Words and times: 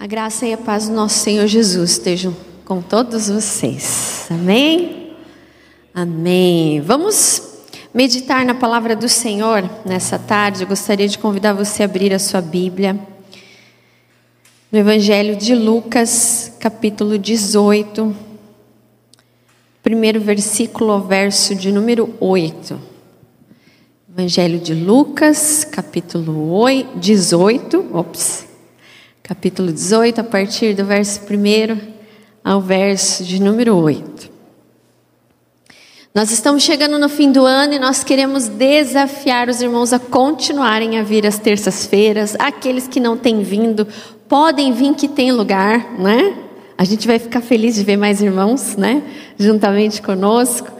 A 0.00 0.06
graça 0.06 0.46
e 0.46 0.52
a 0.52 0.56
paz 0.56 0.86
do 0.86 0.94
nosso 0.94 1.18
Senhor 1.18 1.48
Jesus 1.48 1.90
estejam 1.90 2.34
com 2.64 2.80
todos 2.80 3.28
vocês. 3.28 4.28
Amém? 4.30 5.12
Amém. 5.92 6.80
Vamos 6.80 7.42
meditar 7.92 8.44
na 8.44 8.54
palavra 8.54 8.94
do 8.94 9.08
Senhor 9.08 9.68
nessa 9.84 10.16
tarde. 10.16 10.62
Eu 10.62 10.68
gostaria 10.68 11.08
de 11.08 11.18
convidar 11.18 11.52
você 11.52 11.82
a 11.82 11.86
abrir 11.86 12.14
a 12.14 12.20
sua 12.20 12.40
Bíblia. 12.40 12.96
No 14.70 14.78
Evangelho 14.78 15.34
de 15.34 15.52
Lucas, 15.56 16.52
capítulo 16.60 17.18
18, 17.18 18.14
primeiro 19.82 20.20
versículo 20.20 21.00
verso 21.00 21.56
de 21.56 21.72
número 21.72 22.14
8. 22.20 22.80
Evangelho 24.16 24.60
de 24.60 24.74
Lucas, 24.74 25.64
capítulo 25.64 26.56
18, 27.00 27.90
ops, 27.92 28.47
capítulo 29.28 29.70
18, 29.70 30.22
a 30.22 30.24
partir 30.24 30.74
do 30.74 30.86
verso 30.86 31.20
1 31.20 31.78
ao 32.42 32.62
verso 32.62 33.22
de 33.22 33.38
número 33.38 33.76
8. 33.76 34.30
Nós 36.14 36.30
estamos 36.30 36.62
chegando 36.62 36.98
no 36.98 37.10
fim 37.10 37.30
do 37.30 37.44
ano 37.44 37.74
e 37.74 37.78
nós 37.78 38.02
queremos 38.02 38.48
desafiar 38.48 39.50
os 39.50 39.60
irmãos 39.60 39.92
a 39.92 39.98
continuarem 39.98 40.98
a 40.98 41.02
vir 41.02 41.26
às 41.26 41.38
terças-feiras. 41.38 42.36
Aqueles 42.38 42.88
que 42.88 42.98
não 42.98 43.18
têm 43.18 43.42
vindo, 43.42 43.86
podem 44.26 44.72
vir 44.72 44.94
que 44.94 45.06
tem 45.06 45.30
lugar, 45.30 45.98
né? 45.98 46.34
A 46.78 46.84
gente 46.84 47.06
vai 47.06 47.18
ficar 47.18 47.42
feliz 47.42 47.74
de 47.74 47.84
ver 47.84 47.98
mais 47.98 48.22
irmãos, 48.22 48.76
né? 48.76 49.02
Juntamente 49.38 50.00
conosco. 50.00 50.70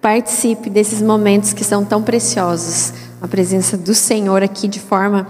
Participe 0.00 0.70
desses 0.70 1.02
momentos 1.02 1.52
que 1.52 1.62
são 1.62 1.84
tão 1.84 2.02
preciosos. 2.02 2.94
A 3.20 3.28
presença 3.28 3.76
do 3.76 3.94
Senhor 3.94 4.42
aqui 4.42 4.66
de 4.66 4.80
forma, 4.80 5.26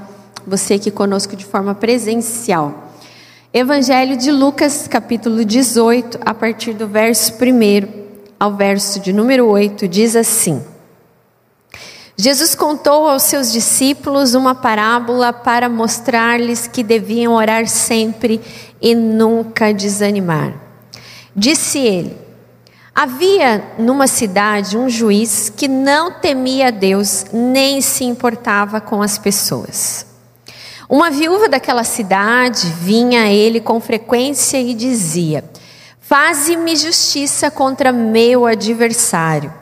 você 0.48 0.74
aqui 0.74 0.90
conosco 0.90 1.36
de 1.36 1.44
forma 1.44 1.74
presencial. 1.74 2.88
Evangelho 3.52 4.16
de 4.16 4.32
Lucas, 4.32 4.88
capítulo 4.88 5.44
18, 5.44 6.18
a 6.24 6.32
partir 6.32 6.72
do 6.72 6.88
verso 6.88 7.34
1 7.34 8.08
ao 8.40 8.54
verso 8.54 8.98
de 8.98 9.12
número 9.12 9.46
8, 9.46 9.86
diz 9.86 10.16
assim: 10.16 10.62
Jesus 12.16 12.54
contou 12.54 13.06
aos 13.06 13.22
seus 13.22 13.52
discípulos 13.52 14.34
uma 14.34 14.54
parábola 14.54 15.32
para 15.32 15.68
mostrar-lhes 15.68 16.66
que 16.66 16.82
deviam 16.82 17.34
orar 17.34 17.68
sempre 17.68 18.40
e 18.80 18.94
nunca 18.94 19.72
desanimar. 19.72 20.52
Disse 21.36 21.78
ele: 21.78 22.16
Havia 22.92 23.74
numa 23.78 24.08
cidade 24.08 24.76
um 24.76 24.88
juiz 24.90 25.48
que 25.48 25.68
não 25.68 26.10
temia 26.10 26.72
Deus 26.72 27.26
nem 27.32 27.80
se 27.80 28.02
importava 28.02 28.80
com 28.80 29.00
as 29.00 29.16
pessoas. 29.16 30.07
Uma 30.88 31.10
viúva 31.10 31.48
daquela 31.48 31.84
cidade 31.84 32.66
vinha 32.80 33.22
a 33.22 33.30
ele 33.30 33.60
com 33.60 33.80
frequência 33.80 34.58
e 34.58 34.72
dizia: 34.72 35.44
Faze-me 36.00 36.76
justiça 36.76 37.50
contra 37.50 37.92
meu 37.92 38.46
adversário. 38.46 39.52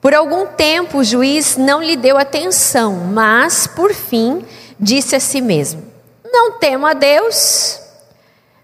Por 0.00 0.14
algum 0.14 0.46
tempo 0.46 0.98
o 0.98 1.04
juiz 1.04 1.56
não 1.56 1.82
lhe 1.82 1.96
deu 1.96 2.16
atenção, 2.16 2.94
mas, 3.12 3.66
por 3.66 3.92
fim, 3.92 4.44
disse 4.80 5.14
a 5.14 5.20
si 5.20 5.40
mesmo: 5.40 5.82
Não 6.24 6.52
temo 6.52 6.86
a 6.86 6.94
Deus, 6.94 7.80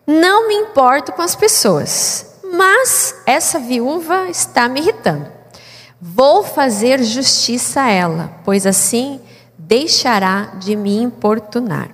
não 0.06 0.48
me 0.48 0.54
importo 0.54 1.12
com 1.12 1.22
as 1.22 1.34
pessoas 1.34 2.30
mas 2.52 3.14
essa 3.26 3.58
viúva 3.58 4.28
está 4.28 4.68
me 4.68 4.80
irritando. 4.80 5.26
Vou 6.00 6.42
fazer 6.42 7.02
justiça 7.02 7.82
a 7.82 7.90
ela, 7.90 8.32
pois 8.44 8.66
assim 8.66 9.20
deixará 9.66 10.52
de 10.58 10.74
me 10.74 10.96
importunar. 10.96 11.90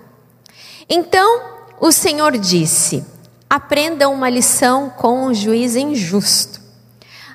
Então 0.89 1.43
o 1.81 1.91
Senhor 1.91 2.37
disse: 2.39 3.05
Aprendam 3.49 4.13
uma 4.13 4.31
lição 4.31 4.91
com 4.91 5.27
um 5.27 5.35
juiz 5.35 5.75
injusto. 5.77 6.61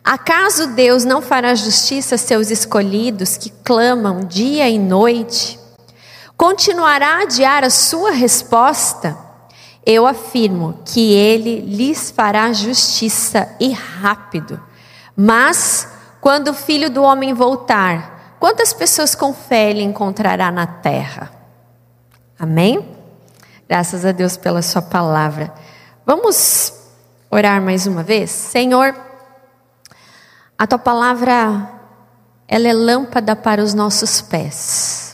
Acaso 0.04 0.68
Deus 0.68 1.06
não 1.06 1.22
fará 1.22 1.54
justiça 1.54 2.16
a 2.16 2.18
seus 2.18 2.50
escolhidos 2.50 3.38
que 3.38 3.52
clamam 3.64 4.22
dia 4.22 4.68
e 4.68 4.80
noite? 4.80 5.60
Continuará 6.36 7.18
a 7.18 7.22
adiar 7.22 7.64
a 7.64 7.70
sua 7.70 8.12
resposta? 8.12 9.16
Eu 9.86 10.08
afirmo 10.08 10.80
que 10.86 11.14
ele 11.14 11.60
lhes 11.60 12.10
fará 12.10 12.52
justiça 12.52 13.48
e 13.60 13.72
rápido. 13.72 14.60
Mas, 15.16 15.88
quando 16.20 16.50
o 16.50 16.54
filho 16.54 16.90
do 16.90 17.04
homem 17.04 17.34
voltar, 17.34 18.21
quantas 18.42 18.74
pessoas 18.74 19.16
com 19.16 19.34
fé 19.34 19.70
ele 19.70 19.82
encontrará 19.82 20.52
na 20.52 20.68
terra? 20.68 21.32
Amém? 22.38 22.86
Graças 23.70 24.04
a 24.04 24.12
Deus 24.12 24.36
pela 24.36 24.62
Sua 24.62 24.82
palavra. 24.82 25.54
Vamos 26.06 26.74
orar 27.30 27.62
mais 27.62 27.88
uma 27.88 28.04
vez? 28.04 28.30
Senhor, 28.32 28.94
a 30.58 30.68
Tua 30.68 30.78
palavra, 30.78 31.70
ela 32.46 32.68
é 32.68 32.74
lâmpada 32.74 33.34
para 33.34 33.64
os 33.64 33.74
nossos 33.74 34.20
pés 34.20 35.12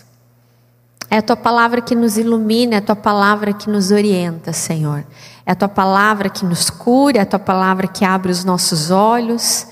é 1.09 1.17
a 1.17 1.21
tua 1.21 1.38
palavra 1.38 1.81
que 1.81 1.95
nos 1.95 2.17
ilumina, 2.17 2.75
é 2.75 2.77
a 2.79 2.81
tua 2.81 2.95
palavra 2.95 3.53
que 3.53 3.69
nos 3.69 3.91
orienta, 3.91 4.51
Senhor. 4.51 5.05
É 5.45 5.53
a 5.53 5.55
tua 5.55 5.69
palavra 5.69 6.29
que 6.29 6.45
nos 6.45 6.69
cura, 6.69 7.19
é 7.19 7.21
a 7.21 7.25
tua 7.25 7.39
palavra 7.39 7.88
que 7.88 8.03
abre 8.03 8.29
os 8.29 8.44
nossos 8.44 8.91
olhos. 8.91 9.67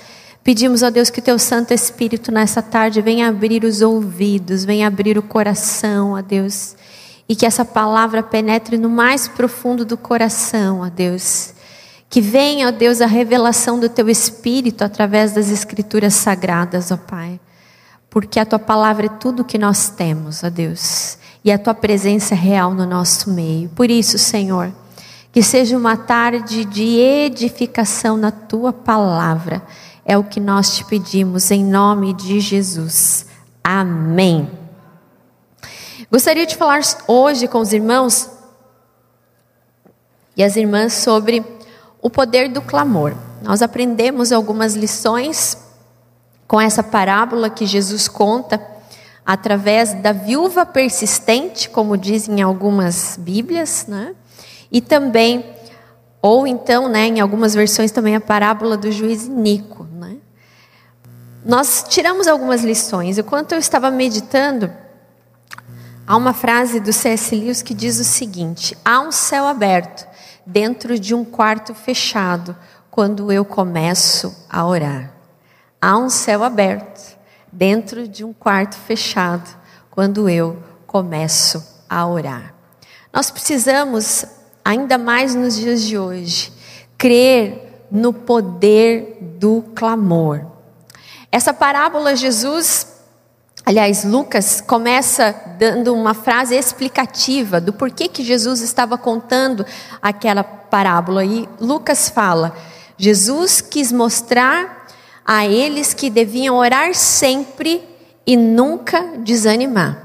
Pedimos 0.46 0.82
a 0.82 0.90
Deus 0.90 1.10
que 1.10 1.20
o 1.20 1.22
teu 1.22 1.38
Santo 1.38 1.74
Espírito 1.74 2.32
nessa 2.32 2.62
tarde 2.62 3.02
venha 3.02 3.28
abrir 3.28 3.66
os 3.66 3.82
ouvidos, 3.82 4.64
venha 4.64 4.88
abrir 4.88 5.18
o 5.18 5.22
coração, 5.22 6.14
ó 6.14 6.22
Deus, 6.22 6.78
e 7.28 7.36
que 7.36 7.46
essa 7.46 7.66
palavra 7.66 8.24
penetre 8.24 8.78
no 8.78 8.90
mais 8.90 9.28
profundo 9.28 9.84
do 9.84 9.98
coração, 9.98 10.80
ó 10.82 10.90
Deus. 10.90 11.54
Que 12.10 12.22
venha, 12.22 12.70
ó 12.70 12.72
Deus, 12.72 13.02
a 13.02 13.08
revelação 13.08 13.78
do 13.78 13.90
teu 13.90 14.08
Espírito 14.08 14.84
através 14.84 15.34
das 15.34 15.50
Escrituras 15.50 16.14
sagradas, 16.14 16.92
ó 16.92 16.96
Pai. 16.96 17.42
Porque 18.10 18.40
a 18.40 18.46
tua 18.46 18.60
palavra 18.60 19.08
é 19.08 19.10
tudo 19.10 19.44
que 19.44 19.58
nós 19.58 19.90
temos, 19.90 20.42
ó 20.44 20.50
Deus 20.50 21.18
e 21.46 21.52
a 21.52 21.60
tua 21.60 21.76
presença 21.76 22.34
é 22.34 22.38
real 22.38 22.74
no 22.74 22.88
nosso 22.88 23.30
meio. 23.30 23.70
Por 23.70 23.92
isso, 23.92 24.18
Senhor, 24.18 24.74
que 25.32 25.44
seja 25.44 25.78
uma 25.78 25.96
tarde 25.96 26.66
de 26.66 26.98
edificação 26.98 28.18
na 28.18 28.32
tua 28.32 28.74
palavra. 28.74 29.62
É 30.06 30.16
o 30.18 30.24
que 30.24 30.40
nós 30.40 30.78
te 30.78 30.86
pedimos 30.86 31.50
em 31.50 31.66
nome 31.66 32.14
de 32.14 32.40
Jesus. 32.40 33.26
Amém. 33.64 34.48
Gostaria 36.12 36.46
de 36.46 36.56
falar 36.56 36.82
hoje 37.08 37.48
com 37.48 37.60
os 37.60 37.74
irmãos 37.74 38.30
e 40.38 40.44
as 40.44 40.56
irmãs 40.56 40.94
sobre 40.94 41.44
o 42.00 42.10
poder 42.10 42.50
do 42.50 42.62
clamor. 42.62 43.16
Nós 43.42 43.64
aprendemos 43.64 44.32
algumas 44.32 44.76
lições 44.76 45.58
com 46.48 46.62
essa 46.62 46.84
parábola 46.84 47.50
que 47.50 47.66
Jesus 47.66 48.08
conta 48.08 48.62
através 49.26 49.94
da 49.96 50.12
viúva 50.12 50.68
persistente, 50.68 51.68
como 51.68 51.98
dizem 51.98 52.44
algumas 52.44 53.18
Bíblias, 53.20 53.88
né? 53.88 54.14
E 54.72 54.82
também, 54.82 55.55
ou 56.28 56.48
então, 56.48 56.90
né, 56.90 57.06
em 57.06 57.20
algumas 57.20 57.54
versões 57.54 57.92
também 57.92 58.16
a 58.16 58.20
parábola 58.20 58.76
do 58.76 58.92
juiz 58.92 59.28
Nico, 59.28 59.84
né? 59.84 60.18
Nós 61.46 61.86
tiramos 61.88 62.28
algumas 62.28 62.64
lições. 62.64 63.20
Enquanto 63.20 63.52
eu 63.52 63.60
estava 63.60 63.92
meditando, 63.92 64.74
há 66.08 66.18
uma 66.18 66.34
frase 66.34 66.80
do 66.80 66.92
C.S. 66.92 67.36
Lewis 67.36 67.62
que 67.62 67.76
diz 67.76 68.00
o 68.00 68.04
seguinte: 68.04 68.76
há 68.84 69.02
um 69.02 69.12
céu 69.12 69.46
aberto 69.46 70.08
dentro 70.44 70.98
de 70.98 71.14
um 71.14 71.24
quarto 71.24 71.76
fechado 71.76 72.58
quando 72.90 73.32
eu 73.32 73.46
começo 73.46 74.36
a 74.50 74.66
orar. 74.66 75.14
Há 75.80 75.96
um 75.96 76.10
céu 76.10 76.44
aberto 76.44 77.16
dentro 77.52 78.08
de 78.08 78.24
um 78.24 78.34
quarto 78.34 78.76
fechado, 78.78 79.48
quando 79.92 80.28
eu 80.28 80.58
começo 80.88 81.64
a 81.88 82.04
orar. 82.08 82.56
Nós 83.14 83.30
precisamos, 83.30 84.26
ainda 84.66 84.98
mais 84.98 85.36
nos 85.36 85.56
dias 85.56 85.84
de 85.84 85.96
hoje, 85.96 86.52
crer 86.98 87.86
no 87.92 88.12
poder 88.12 89.20
do 89.22 89.64
clamor. 89.76 90.44
Essa 91.32 91.54
parábola, 91.54 92.16
Jesus, 92.16 92.88
aliás, 93.64 94.04
Lucas, 94.04 94.62
começa 94.62 95.36
dando 95.60 95.94
uma 95.94 96.16
frase 96.16 96.56
explicativa 96.56 97.62
do 97.62 97.72
porquê 97.72 98.08
que 98.08 98.24
Jesus 98.24 98.62
estava 98.62 98.98
contando 98.98 99.64
aquela 100.02 100.44
parábola. 100.44 101.24
E 101.24 101.48
Lucas 101.60 102.10
fala: 102.10 102.58
Jesus 102.98 103.62
quis 103.62 103.92
mostrar 103.92 104.88
a 105.24 105.46
eles 105.46 105.94
que 105.94 106.10
deviam 106.10 106.56
orar 106.58 106.96
sempre 106.96 107.88
e 108.26 108.36
nunca 108.36 109.18
desanimar. 109.20 110.04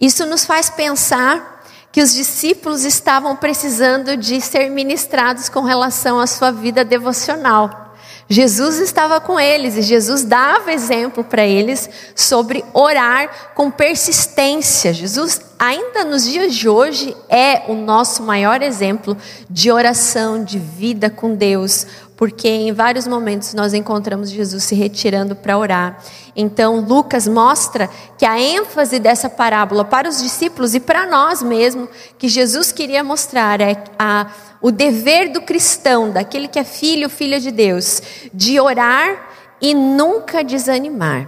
Isso 0.00 0.24
nos 0.26 0.44
faz 0.44 0.70
pensar 0.70 1.49
que 1.92 2.02
os 2.02 2.14
discípulos 2.14 2.84
estavam 2.84 3.34
precisando 3.36 4.16
de 4.16 4.40
ser 4.40 4.70
ministrados 4.70 5.48
com 5.48 5.62
relação 5.62 6.20
à 6.20 6.26
sua 6.26 6.50
vida 6.50 6.84
devocional. 6.84 7.90
Jesus 8.32 8.78
estava 8.78 9.20
com 9.20 9.40
eles 9.40 9.76
e 9.76 9.82
Jesus 9.82 10.22
dava 10.22 10.72
exemplo 10.72 11.24
para 11.24 11.44
eles 11.44 11.90
sobre 12.14 12.64
orar 12.72 13.52
com 13.56 13.72
persistência. 13.72 14.94
Jesus, 14.94 15.40
ainda 15.58 16.04
nos 16.04 16.24
dias 16.24 16.54
de 16.54 16.68
hoje, 16.68 17.16
é 17.28 17.64
o 17.66 17.74
nosso 17.74 18.22
maior 18.22 18.62
exemplo 18.62 19.16
de 19.50 19.72
oração, 19.72 20.44
de 20.44 20.60
vida 20.60 21.10
com 21.10 21.34
Deus, 21.34 21.84
porque 22.20 22.46
em 22.46 22.70
vários 22.70 23.06
momentos 23.06 23.54
nós 23.54 23.72
encontramos 23.72 24.28
Jesus 24.28 24.64
se 24.64 24.74
retirando 24.74 25.34
para 25.34 25.56
orar. 25.56 26.04
Então, 26.36 26.80
Lucas 26.80 27.26
mostra 27.26 27.88
que 28.18 28.26
a 28.26 28.38
ênfase 28.38 28.98
dessa 28.98 29.30
parábola 29.30 29.86
para 29.86 30.06
os 30.06 30.22
discípulos 30.22 30.74
e 30.74 30.80
para 30.80 31.06
nós 31.06 31.42
mesmos, 31.42 31.88
que 32.18 32.28
Jesus 32.28 32.72
queria 32.72 33.02
mostrar 33.02 33.62
é 33.62 33.82
a 33.98 34.26
o 34.60 34.70
dever 34.70 35.32
do 35.32 35.40
cristão, 35.40 36.10
daquele 36.10 36.46
que 36.46 36.58
é 36.58 36.64
filho, 36.64 37.08
filha 37.08 37.40
de 37.40 37.50
Deus, 37.50 38.02
de 38.34 38.60
orar 38.60 39.30
e 39.58 39.72
nunca 39.72 40.44
desanimar. 40.44 41.26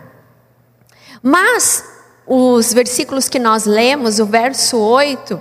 Mas 1.22 1.82
os 2.26 2.70
versículos 2.70 3.30
que 3.30 3.38
nós 3.38 3.64
lemos, 3.64 4.18
o 4.18 4.26
verso 4.26 4.76
8, 4.76 5.40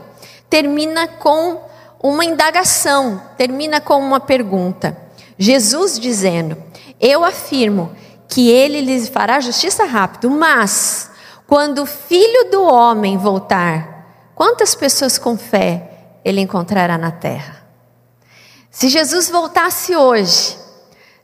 termina 0.50 1.10
com 1.10 1.60
uma 2.02 2.24
indagação, 2.24 3.22
termina 3.36 3.82
com 3.82 4.00
uma 4.00 4.22
pergunta. 4.22 5.11
Jesus 5.42 6.00
dizendo: 6.00 6.56
Eu 7.00 7.26
afirmo 7.26 7.92
que 8.28 8.52
ele 8.52 8.80
lhes 8.80 9.10
fará 9.10 9.40
justiça 9.40 9.86
rápido, 9.86 10.30
mas 10.30 11.10
quando 11.48 11.82
o 11.82 11.88
filho 11.88 12.52
do 12.52 12.62
homem 12.62 13.18
voltar, 13.18 14.30
quantas 14.36 14.76
pessoas 14.76 15.18
com 15.18 15.36
fé 15.36 15.90
ele 16.24 16.42
encontrará 16.42 16.96
na 16.96 17.10
terra? 17.10 17.66
Se 18.70 18.88
Jesus 18.88 19.32
voltasse 19.32 19.96
hoje, 19.96 20.60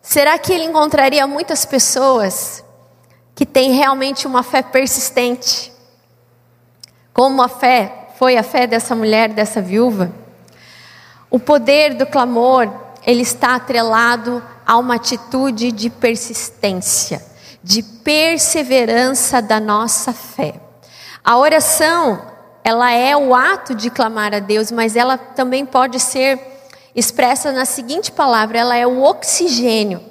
será 0.02 0.40
que 0.40 0.52
ele 0.52 0.64
encontraria 0.64 1.28
muitas 1.28 1.64
pessoas 1.64 2.64
que 3.36 3.46
têm 3.46 3.74
realmente 3.74 4.26
uma 4.26 4.42
fé 4.42 4.64
persistente? 4.64 5.72
Como 7.14 7.40
a 7.44 7.48
fé 7.48 8.08
foi 8.18 8.36
a 8.36 8.42
fé 8.42 8.66
dessa 8.66 8.96
mulher, 8.96 9.30
dessa 9.30 9.62
viúva? 9.62 10.12
O 11.30 11.40
poder 11.40 11.94
do 11.94 12.08
clamor, 12.08 12.87
ele 13.08 13.22
está 13.22 13.56
atrelado 13.56 14.44
a 14.66 14.78
uma 14.78 14.96
atitude 14.96 15.72
de 15.72 15.90
persistência, 15.90 17.26
de 17.64 17.82
perseverança 17.82 19.42
da 19.42 19.62
nossa 19.62 20.12
fé. 20.12 20.56
A 21.24 21.38
oração, 21.38 22.22
ela 22.66 22.92
é 22.92 23.16
o 23.16 23.34
ato 23.34 23.74
de 23.74 23.90
clamar 23.90 24.36
a 24.36 24.40
Deus, 24.40 24.74
mas 24.74 24.98
ela 24.98 25.18
também 25.18 25.66
pode 25.66 26.02
ser 26.02 26.38
expressa 26.94 27.54
na 27.54 27.64
seguinte 27.64 28.12
palavra: 28.12 28.60
ela 28.60 28.76
é 28.76 28.86
o 28.86 29.02
oxigênio 29.02 30.04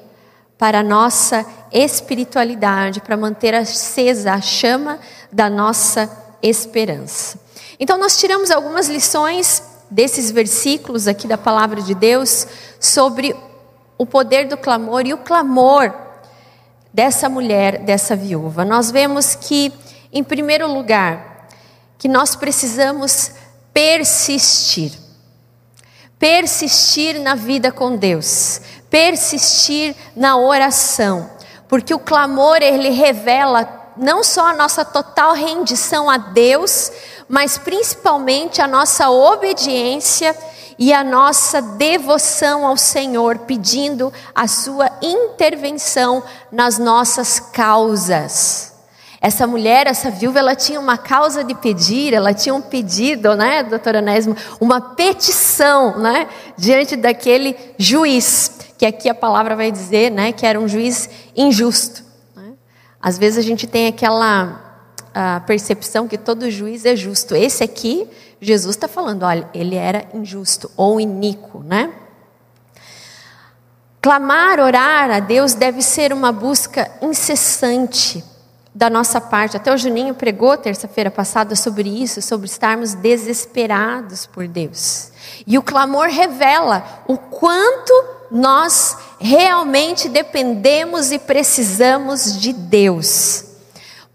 para 0.56 0.80
a 0.80 0.82
nossa 0.82 1.44
espiritualidade, 1.70 3.02
para 3.02 3.14
manter 3.14 3.54
acesa 3.54 4.32
a 4.32 4.40
chama 4.40 4.98
da 5.30 5.50
nossa 5.50 6.10
esperança. 6.42 7.38
Então, 7.78 7.98
nós 7.98 8.18
tiramos 8.18 8.50
algumas 8.50 8.88
lições 8.88 9.75
desses 9.90 10.30
versículos 10.30 11.06
aqui 11.06 11.26
da 11.26 11.38
palavra 11.38 11.80
de 11.80 11.94
Deus 11.94 12.46
sobre 12.80 13.34
o 13.98 14.04
poder 14.04 14.48
do 14.48 14.56
clamor 14.56 15.06
e 15.06 15.14
o 15.14 15.18
clamor 15.18 15.94
dessa 16.92 17.28
mulher, 17.28 17.78
dessa 17.78 18.16
viúva. 18.16 18.64
Nós 18.64 18.90
vemos 18.90 19.34
que, 19.34 19.72
em 20.12 20.24
primeiro 20.24 20.66
lugar, 20.72 21.48
que 21.98 22.08
nós 22.08 22.36
precisamos 22.36 23.32
persistir. 23.72 24.92
Persistir 26.18 27.20
na 27.20 27.34
vida 27.34 27.70
com 27.70 27.96
Deus, 27.96 28.62
persistir 28.88 29.94
na 30.14 30.38
oração, 30.38 31.30
porque 31.68 31.92
o 31.92 31.98
clamor 31.98 32.56
ele 32.62 32.88
revela 32.88 33.92
não 33.96 34.24
só 34.24 34.48
a 34.48 34.54
nossa 34.54 34.84
total 34.84 35.34
rendição 35.34 36.08
a 36.08 36.16
Deus, 36.16 36.90
mas 37.28 37.58
principalmente 37.58 38.60
a 38.62 38.68
nossa 38.68 39.10
obediência 39.10 40.36
e 40.78 40.92
a 40.92 41.02
nossa 41.02 41.60
devoção 41.62 42.66
ao 42.66 42.76
Senhor, 42.76 43.38
pedindo 43.40 44.12
a 44.34 44.46
sua 44.46 44.90
intervenção 45.02 46.22
nas 46.52 46.78
nossas 46.78 47.40
causas. 47.40 48.74
Essa 49.20 49.46
mulher, 49.46 49.86
essa 49.86 50.10
viúva, 50.10 50.38
ela 50.38 50.54
tinha 50.54 50.78
uma 50.78 50.98
causa 50.98 51.42
de 51.42 51.54
pedir, 51.54 52.12
ela 52.12 52.34
tinha 52.34 52.54
um 52.54 52.60
pedido, 52.60 53.34
né, 53.34 53.62
doutora 53.62 53.98
Anésimo, 53.98 54.36
uma 54.60 54.80
petição, 54.80 55.98
né, 55.98 56.28
diante 56.56 56.94
daquele 56.94 57.56
juiz, 57.78 58.52
que 58.76 58.84
aqui 58.84 59.08
a 59.08 59.14
palavra 59.14 59.56
vai 59.56 59.72
dizer, 59.72 60.10
né, 60.10 60.32
que 60.32 60.44
era 60.44 60.60
um 60.60 60.68
juiz 60.68 61.08
injusto. 61.34 62.04
Né? 62.36 62.52
Às 63.00 63.16
vezes 63.16 63.38
a 63.38 63.42
gente 63.42 63.66
tem 63.66 63.88
aquela 63.88 64.65
a 65.18 65.40
percepção 65.40 66.06
que 66.06 66.18
todo 66.18 66.50
juiz 66.50 66.84
é 66.84 66.94
justo. 66.94 67.34
Esse 67.34 67.64
aqui, 67.64 68.06
Jesus 68.38 68.76
está 68.76 68.86
falando, 68.86 69.22
olha, 69.22 69.48
ele 69.54 69.74
era 69.74 70.04
injusto 70.12 70.70
ou 70.76 71.00
iníquo, 71.00 71.60
né? 71.60 71.90
Clamar, 74.02 74.60
orar 74.60 75.10
a 75.10 75.18
Deus 75.18 75.54
deve 75.54 75.80
ser 75.80 76.12
uma 76.12 76.30
busca 76.30 76.90
incessante 77.00 78.22
da 78.74 78.90
nossa 78.90 79.18
parte. 79.18 79.56
Até 79.56 79.72
o 79.72 79.78
Juninho 79.78 80.12
pregou 80.12 80.54
terça-feira 80.58 81.10
passada 81.10 81.56
sobre 81.56 81.88
isso, 81.88 82.20
sobre 82.20 82.44
estarmos 82.44 82.92
desesperados 82.92 84.26
por 84.26 84.46
Deus. 84.46 85.10
E 85.46 85.56
o 85.56 85.62
clamor 85.62 86.08
revela 86.08 86.84
o 87.08 87.16
quanto 87.16 88.04
nós 88.30 88.98
realmente 89.18 90.10
dependemos 90.10 91.10
e 91.10 91.18
precisamos 91.18 92.38
de 92.38 92.52
Deus. 92.52 93.45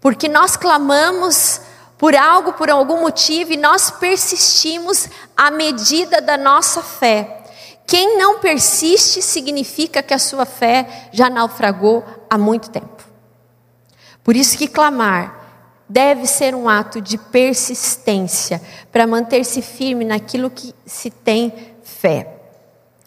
Porque 0.02 0.28
nós 0.28 0.56
clamamos 0.56 1.60
por 1.96 2.16
algo, 2.16 2.52
por 2.54 2.68
algum 2.68 3.00
motivo, 3.00 3.52
e 3.52 3.56
nós 3.56 3.88
persistimos 3.92 5.08
à 5.36 5.50
medida 5.50 6.20
da 6.20 6.36
nossa 6.36 6.82
fé. 6.82 7.44
Quem 7.86 8.18
não 8.18 8.40
persiste 8.40 9.22
significa 9.22 10.02
que 10.02 10.12
a 10.12 10.18
sua 10.18 10.44
fé 10.44 11.08
já 11.12 11.30
naufragou 11.30 12.04
há 12.28 12.36
muito 12.36 12.68
tempo. 12.68 13.04
Por 14.24 14.34
isso 14.34 14.58
que 14.58 14.66
clamar 14.66 15.40
deve 15.88 16.26
ser 16.26 16.54
um 16.54 16.68
ato 16.68 17.00
de 17.00 17.16
persistência 17.16 18.60
para 18.90 19.06
manter-se 19.06 19.62
firme 19.62 20.04
naquilo 20.04 20.50
que 20.50 20.74
se 20.84 21.10
tem 21.10 21.52
fé. 21.84 22.40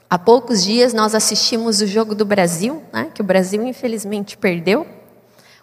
Há 0.10 0.18
poucos 0.18 0.64
dias 0.64 0.94
nós 0.94 1.14
assistimos 1.14 1.82
o 1.82 1.88
jogo 1.88 2.16
do 2.16 2.24
Brasil, 2.24 2.82
né, 2.94 3.10
que 3.14 3.22
o 3.22 3.26
Brasil 3.26 3.62
infelizmente 3.64 4.38
perdeu, 4.38 4.86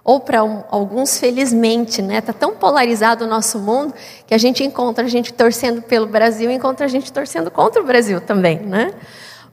ou 0.04 0.18
para 0.18 0.42
um, 0.42 0.64
alguns 0.68 1.18
felizmente, 1.18 2.02
né? 2.02 2.20
Tá 2.20 2.32
tão 2.32 2.54
polarizado 2.54 3.24
o 3.24 3.28
nosso 3.28 3.58
mundo 3.58 3.94
que 4.26 4.34
a 4.34 4.38
gente 4.38 4.64
encontra 4.64 5.04
a 5.04 5.08
gente 5.08 5.32
torcendo 5.32 5.80
pelo 5.82 6.06
Brasil, 6.06 6.50
e 6.50 6.54
encontra 6.54 6.86
a 6.86 6.88
gente 6.88 7.12
torcendo 7.12 7.50
contra 7.50 7.80
o 7.80 7.84
Brasil 7.84 8.20
também, 8.20 8.58
né? 8.58 8.92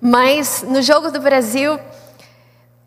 Mas 0.02 0.64
no 0.68 0.82
jogo 0.82 1.12
do 1.12 1.20
Brasil, 1.20 1.80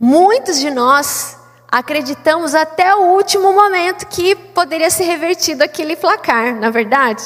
muitos 0.00 0.58
de 0.58 0.70
nós 0.70 1.38
acreditamos 1.70 2.54
até 2.54 2.94
o 2.94 3.14
último 3.14 3.52
momento 3.52 4.06
que 4.06 4.34
poderia 4.34 4.90
ser 4.90 5.04
revertido 5.04 5.62
aquele 5.62 5.96
placar, 5.96 6.56
na 6.56 6.66
é 6.66 6.70
verdade. 6.70 7.22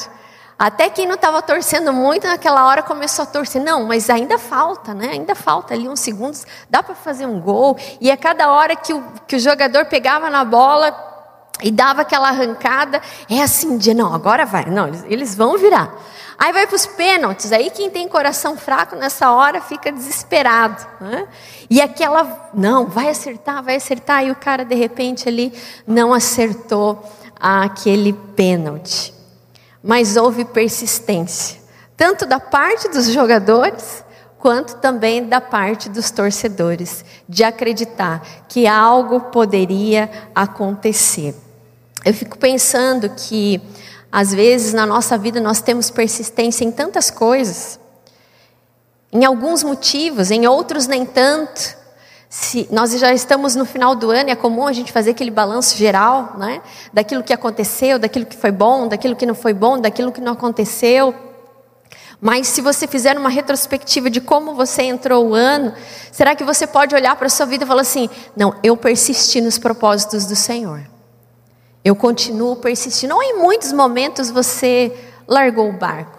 Até 0.57 0.89
quem 0.89 1.05
não 1.05 1.13
estava 1.13 1.41
torcendo 1.41 1.93
muito 1.93 2.25
naquela 2.25 2.65
hora 2.65 2.81
começou 2.81 3.23
a 3.23 3.25
torcer. 3.27 3.61
Não, 3.61 3.85
mas 3.85 4.09
ainda 4.09 4.39
falta, 4.39 4.93
né? 4.93 5.09
Ainda 5.11 5.35
falta 5.35 5.75
ali 5.75 5.87
uns 5.87 5.99
segundos, 5.99 6.45
dá 6.67 6.81
para 6.81 6.95
fazer 6.95 7.27
um 7.27 7.39
gol. 7.39 7.77
E 8.01 8.09
a 8.09 8.17
cada 8.17 8.49
hora 8.51 8.75
que 8.75 8.91
o, 8.91 9.03
que 9.27 9.35
o 9.35 9.39
jogador 9.39 9.85
pegava 9.85 10.29
na 10.31 10.43
bola 10.43 11.05
e 11.61 11.69
dava 11.69 12.01
aquela 12.01 12.29
arrancada, 12.29 13.01
é 13.29 13.41
assim, 13.41 13.77
de 13.77 13.93
não, 13.93 14.13
agora 14.13 14.45
vai. 14.45 14.65
Não, 14.65 14.87
eles, 14.87 15.05
eles 15.07 15.35
vão 15.35 15.57
virar. 15.57 15.93
Aí 16.39 16.53
vai 16.53 16.67
para 16.67 16.75
os 16.75 16.85
pênaltis, 16.85 17.51
aí 17.51 17.71
quem 17.71 17.89
tem 17.89 18.07
coração 18.07 18.55
fraco 18.55 18.95
nessa 18.95 19.31
hora 19.31 19.59
fica 19.59 19.91
desesperado. 19.91 20.85
Né? 21.01 21.27
E 21.67 21.81
aquela, 21.81 22.49
não, 22.53 22.85
vai 22.85 23.09
acertar, 23.09 23.63
vai 23.63 23.77
acertar, 23.77 24.23
e 24.23 24.29
o 24.29 24.35
cara 24.35 24.63
de 24.63 24.75
repente 24.75 25.27
ali 25.27 25.51
não 25.85 26.13
acertou 26.13 27.03
aquele 27.39 28.13
pênalti. 28.13 29.16
Mas 29.87 30.17
houve 30.17 30.43
persistência, 30.43 31.61
tanto 31.95 32.25
da 32.25 32.41
parte 32.41 32.89
dos 32.89 33.07
jogadores, 33.07 34.03
quanto 34.37 34.75
também 34.79 35.25
da 35.25 35.39
parte 35.39 35.87
dos 35.87 36.11
torcedores, 36.11 37.05
de 37.27 37.41
acreditar 37.45 38.21
que 38.49 38.67
algo 38.67 39.21
poderia 39.31 40.11
acontecer. 40.35 41.33
Eu 42.03 42.13
fico 42.13 42.37
pensando 42.37 43.09
que 43.11 43.61
às 44.11 44.33
vezes 44.33 44.73
na 44.73 44.85
nossa 44.85 45.17
vida 45.17 45.39
nós 45.39 45.61
temos 45.61 45.89
persistência 45.89 46.65
em 46.65 46.71
tantas 46.71 47.09
coisas, 47.09 47.79
em 49.09 49.23
alguns 49.23 49.63
motivos, 49.63 50.31
em 50.31 50.47
outros 50.47 50.85
nem 50.85 51.05
tanto. 51.05 51.76
Se 52.29 52.67
nós 52.71 52.91
já 52.91 53.13
estamos 53.13 53.55
no 53.55 53.65
final 53.65 53.95
do 53.95 54.11
ano, 54.11 54.29
é 54.29 54.35
comum 54.35 54.67
a 54.67 54.73
gente 54.73 54.91
fazer 54.91 55.11
aquele 55.11 55.31
balanço 55.31 55.77
geral, 55.77 56.33
né? 56.37 56.61
Daquilo 56.91 57.23
que 57.23 57.31
aconteceu, 57.31 57.97
daquilo 57.97 58.25
que 58.25 58.35
foi 58.35 58.51
bom, 58.51 58.87
daquilo 58.87 59.15
que 59.15 59.25
não 59.25 59.35
foi 59.35 59.53
bom, 59.53 59.79
daquilo 59.79 60.11
que 60.11 60.19
não 60.19 60.33
aconteceu. 60.33 61.15
Mas 62.19 62.47
se 62.47 62.61
você 62.61 62.85
fizer 62.85 63.17
uma 63.17 63.29
retrospectiva 63.29 64.09
de 64.09 64.19
como 64.19 64.55
você 64.55 64.83
entrou 64.83 65.29
o 65.29 65.35
ano, 65.35 65.73
será 66.11 66.35
que 66.35 66.43
você 66.43 66.67
pode 66.67 66.93
olhar 66.93 67.15
para 67.15 67.27
a 67.27 67.29
sua 67.29 67.45
vida 67.45 67.63
e 67.63 67.67
falar 67.67 67.81
assim: 67.83 68.09
não, 68.35 68.55
eu 68.61 68.75
persisti 68.75 69.39
nos 69.39 69.57
propósitos 69.57 70.25
do 70.25 70.35
Senhor. 70.35 70.81
Eu 71.83 71.95
continuo 71.95 72.57
persistindo. 72.57 73.15
Ou 73.15 73.23
em 73.23 73.37
muitos 73.37 73.71
momentos 73.71 74.29
você 74.29 74.93
largou 75.25 75.69
o 75.69 75.73
barco. 75.73 76.17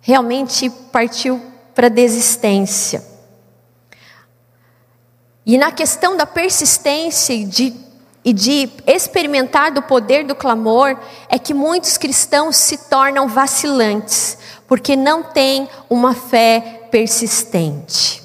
Realmente 0.00 0.70
partiu 0.92 1.42
para 1.74 1.88
desistência. 1.88 3.11
E 5.44 5.58
na 5.58 5.72
questão 5.72 6.16
da 6.16 6.24
persistência 6.24 7.32
e 7.32 7.44
de, 7.44 7.74
e 8.24 8.32
de 8.32 8.70
experimentar 8.86 9.72
do 9.72 9.82
poder 9.82 10.24
do 10.24 10.34
clamor, 10.34 10.96
é 11.28 11.38
que 11.38 11.52
muitos 11.52 11.98
cristãos 11.98 12.56
se 12.56 12.88
tornam 12.88 13.26
vacilantes, 13.26 14.38
porque 14.68 14.94
não 14.94 15.22
têm 15.22 15.68
uma 15.90 16.14
fé 16.14 16.86
persistente. 16.90 18.22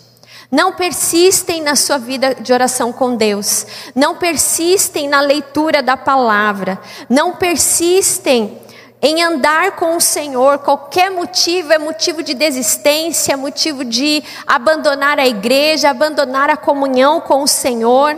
Não 0.51 0.73
persistem 0.73 1.61
na 1.61 1.75
sua 1.75 1.97
vida 1.97 2.35
de 2.35 2.53
oração 2.53 2.93
com 2.93 3.15
Deus, 3.15 3.65
não 3.93 4.15
persistem 4.15 5.09
na 5.09 5.19
leitura 5.19 5.83
da 5.83 5.97
palavra, 5.97 6.79
não 7.09 7.33
persistem 7.33 8.57
em 9.01 9.23
andar 9.23 9.73
com 9.73 9.95
o 9.95 10.01
Senhor, 10.01 10.57
qualquer 10.59 11.11
motivo 11.11 11.71
é 11.71 11.77
motivo 11.77 12.23
de 12.23 12.33
desistência, 12.33 13.33
é 13.33 13.35
motivo 13.35 13.85
de 13.85 14.23
abandonar 14.45 15.19
a 15.19 15.27
igreja, 15.27 15.89
abandonar 15.89 16.49
a 16.49 16.57
comunhão 16.57 17.21
com 17.21 17.43
o 17.43 17.47
Senhor. 17.47 18.17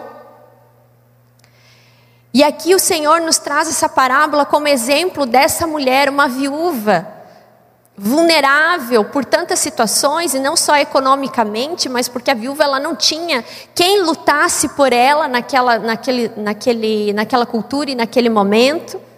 E 2.33 2.43
aqui 2.43 2.73
o 2.73 2.79
Senhor 2.79 3.19
nos 3.19 3.37
traz 3.37 3.67
essa 3.67 3.89
parábola 3.89 4.45
como 4.45 4.67
exemplo 4.67 5.25
dessa 5.25 5.67
mulher, 5.67 6.09
uma 6.09 6.29
viúva, 6.29 7.05
vulnerável 7.97 9.03
por 9.03 9.25
tantas 9.25 9.59
situações, 9.59 10.33
e 10.33 10.39
não 10.39 10.55
só 10.55 10.77
economicamente, 10.77 11.89
mas 11.89 12.07
porque 12.07 12.31
a 12.31 12.35
viúva 12.35 12.63
ela 12.63 12.79
não 12.79 12.95
tinha 12.95 13.43
quem 13.75 14.01
lutasse 14.03 14.69
por 14.69 14.93
ela 14.93 15.27
naquela, 15.27 15.77
naquele, 15.77 16.31
naquele, 16.37 17.11
naquela 17.11 17.45
cultura 17.45 17.91
e 17.91 17.95
naquele 17.95 18.29
momento. 18.29 19.08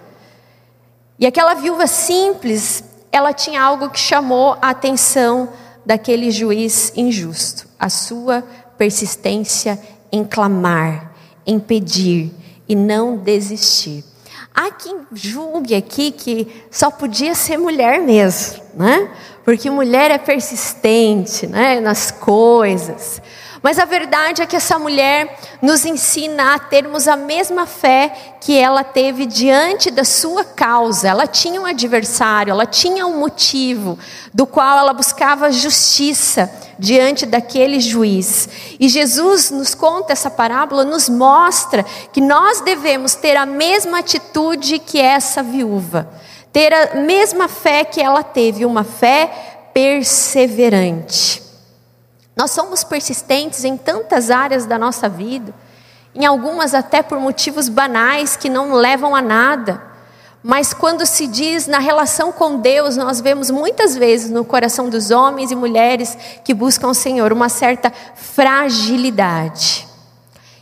E 1.21 1.27
aquela 1.27 1.53
viúva 1.53 1.85
simples, 1.85 2.83
ela 3.11 3.31
tinha 3.31 3.61
algo 3.61 3.91
que 3.91 3.99
chamou 3.99 4.57
a 4.59 4.71
atenção 4.71 5.49
daquele 5.85 6.31
juiz 6.31 6.91
injusto: 6.95 7.67
a 7.79 7.89
sua 7.89 8.43
persistência 8.75 9.79
em 10.11 10.23
clamar, 10.23 11.13
em 11.45 11.59
pedir 11.59 12.33
e 12.67 12.75
não 12.75 13.17
desistir. 13.17 14.03
Há 14.51 14.71
quem 14.71 15.01
julgue 15.13 15.75
aqui 15.75 16.09
que 16.11 16.47
só 16.71 16.89
podia 16.89 17.35
ser 17.35 17.55
mulher 17.55 18.01
mesmo, 18.01 18.63
né? 18.73 19.11
Porque 19.45 19.69
mulher 19.69 20.09
é 20.09 20.17
persistente, 20.17 21.45
né? 21.45 21.79
Nas 21.79 22.09
coisas. 22.09 23.21
Mas 23.63 23.77
a 23.77 23.85
verdade 23.85 24.41
é 24.41 24.45
que 24.47 24.55
essa 24.55 24.79
mulher 24.79 25.37
nos 25.61 25.85
ensina 25.85 26.55
a 26.55 26.59
termos 26.59 27.07
a 27.07 27.15
mesma 27.15 27.67
fé 27.67 28.11
que 28.41 28.57
ela 28.57 28.83
teve 28.83 29.27
diante 29.27 29.91
da 29.91 30.03
sua 30.03 30.43
causa. 30.43 31.09
Ela 31.09 31.27
tinha 31.27 31.61
um 31.61 31.65
adversário, 31.65 32.49
ela 32.49 32.65
tinha 32.65 33.05
um 33.05 33.19
motivo 33.19 33.99
do 34.33 34.47
qual 34.47 34.79
ela 34.79 34.93
buscava 34.93 35.51
justiça 35.51 36.51
diante 36.79 37.27
daquele 37.27 37.79
juiz. 37.79 38.49
E 38.79 38.89
Jesus 38.89 39.51
nos 39.51 39.75
conta 39.75 40.13
essa 40.13 40.31
parábola, 40.31 40.83
nos 40.83 41.07
mostra 41.07 41.85
que 42.11 42.19
nós 42.19 42.61
devemos 42.61 43.13
ter 43.13 43.37
a 43.37 43.45
mesma 43.45 43.99
atitude 43.99 44.79
que 44.79 44.99
essa 44.99 45.43
viúva, 45.43 46.09
ter 46.51 46.73
a 46.73 46.95
mesma 46.95 47.47
fé 47.47 47.83
que 47.83 48.01
ela 48.01 48.23
teve, 48.23 48.65
uma 48.65 48.83
fé 48.83 49.69
perseverante. 49.71 51.40
Nós 52.41 52.49
somos 52.49 52.83
persistentes 52.83 53.63
em 53.63 53.77
tantas 53.77 54.31
áreas 54.31 54.65
da 54.65 54.75
nossa 54.75 55.07
vida, 55.07 55.53
em 56.15 56.25
algumas 56.25 56.73
até 56.73 57.03
por 57.03 57.19
motivos 57.19 57.69
banais 57.69 58.35
que 58.35 58.49
não 58.49 58.73
levam 58.73 59.15
a 59.15 59.21
nada. 59.21 59.79
Mas 60.41 60.73
quando 60.73 61.05
se 61.05 61.27
diz 61.27 61.67
na 61.67 61.77
relação 61.77 62.31
com 62.31 62.57
Deus, 62.57 62.97
nós 62.97 63.21
vemos 63.21 63.51
muitas 63.51 63.95
vezes 63.95 64.31
no 64.31 64.43
coração 64.43 64.89
dos 64.89 65.11
homens 65.11 65.51
e 65.51 65.55
mulheres 65.55 66.17
que 66.43 66.51
buscam 66.51 66.87
o 66.87 66.95
Senhor 66.95 67.31
uma 67.31 67.47
certa 67.47 67.93
fragilidade 68.15 69.87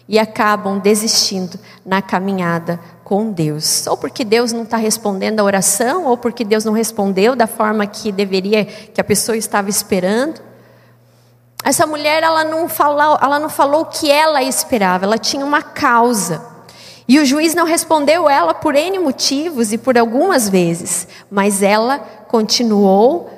e 0.06 0.20
acabam 0.20 0.80
desistindo 0.80 1.58
na 1.86 2.02
caminhada 2.02 2.78
com 3.06 3.32
Deus. 3.32 3.88
Ou 3.88 3.96
porque 3.96 4.26
Deus 4.26 4.52
não 4.52 4.64
está 4.64 4.76
respondendo 4.76 5.40
a 5.40 5.46
oração, 5.46 6.08
ou 6.08 6.18
porque 6.18 6.44
Deus 6.44 6.66
não 6.66 6.74
respondeu 6.74 7.38
da 7.38 7.48
forma 7.48 7.88
que 7.88 8.12
deveria, 8.12 8.66
que 8.66 9.00
a 9.00 9.04
pessoa 9.06 9.38
estava 9.38 9.70
esperando. 9.70 10.49
Essa 11.64 11.86
mulher, 11.86 12.24
ela 12.24 12.44
não, 12.44 12.70
falou, 12.70 13.18
ela 13.22 13.40
não 13.40 13.50
falou 13.50 13.82
o 13.82 13.86
que 13.86 14.10
ela 14.10 14.42
esperava, 14.42 15.06
ela 15.06 15.18
tinha 15.18 15.46
uma 15.46 15.62
causa. 15.62 16.42
E 17.08 17.20
o 17.20 17.26
juiz 17.26 17.54
não 17.54 17.66
respondeu 17.66 18.30
ela 18.30 18.54
por 18.54 18.76
N 18.76 19.00
motivos 19.00 19.74
e 19.74 19.78
por 19.78 19.98
algumas 19.98 20.48
vezes, 20.48 21.08
mas 21.30 21.62
ela 21.62 22.00
continuou 22.28 23.30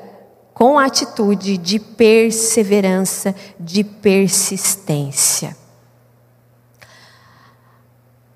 com 0.54 0.78
a 0.78 0.86
atitude 0.86 1.58
de 1.58 1.80
perseverança, 1.80 3.34
de 3.60 3.84
persistência. 3.84 5.56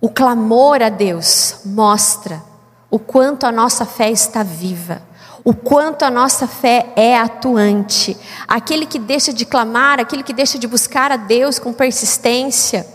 O 0.01 0.09
clamor 0.09 0.81
a 0.81 0.89
Deus 0.89 1.59
mostra 1.65 2.41
o 2.89 2.97
quanto 2.97 3.45
a 3.45 3.51
nossa 3.51 3.85
fé 3.85 4.09
está 4.09 4.41
viva 4.41 5.01
o 5.45 5.53
quanto 5.53 6.03
a 6.03 6.09
nossa 6.09 6.47
fé 6.47 6.87
é 6.95 7.15
atuante. 7.15 8.17
Aquele 8.47 8.87
que 8.87 8.97
deixa 8.97 9.31
de 9.31 9.45
clamar, 9.45 9.99
aquele 9.99 10.23
que 10.23 10.33
deixa 10.33 10.57
de 10.57 10.67
buscar 10.67 11.11
a 11.11 11.17
Deus 11.17 11.59
com 11.59 11.71
persistência, 11.71 12.87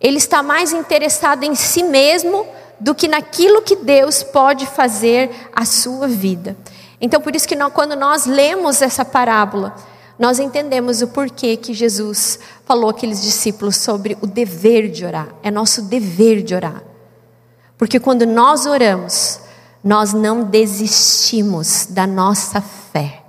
ele 0.00 0.18
está 0.18 0.40
mais 0.40 0.72
interessado 0.72 1.42
em 1.42 1.56
si 1.56 1.82
mesmo 1.82 2.46
do 2.78 2.94
que 2.94 3.08
naquilo 3.08 3.60
que 3.60 3.74
Deus 3.74 4.22
pode 4.22 4.66
fazer 4.66 5.30
à 5.52 5.64
sua 5.64 6.06
vida. 6.06 6.56
Então, 7.00 7.20
por 7.20 7.34
isso 7.34 7.48
que 7.48 7.56
nós, 7.56 7.72
quando 7.72 7.96
nós 7.96 8.24
lemos 8.24 8.80
essa 8.80 9.04
parábola, 9.04 9.74
nós 10.16 10.38
entendemos 10.38 11.02
o 11.02 11.08
porquê 11.08 11.56
que 11.56 11.74
Jesus 11.74 12.38
falou 12.64 12.88
àqueles 12.88 13.20
discípulos 13.20 13.76
sobre 13.76 14.16
o 14.20 14.28
dever 14.28 14.88
de 14.88 15.04
orar. 15.04 15.28
É 15.42 15.50
nosso 15.50 15.82
dever 15.82 16.42
de 16.42 16.54
orar. 16.54 16.84
Porque 17.76 17.98
quando 17.98 18.24
nós 18.26 18.64
oramos, 18.64 19.40
nós 19.82 20.12
não 20.12 20.44
desistimos 20.44 21.86
da 21.90 22.06
nossa 22.06 22.60
fé. 22.60 23.22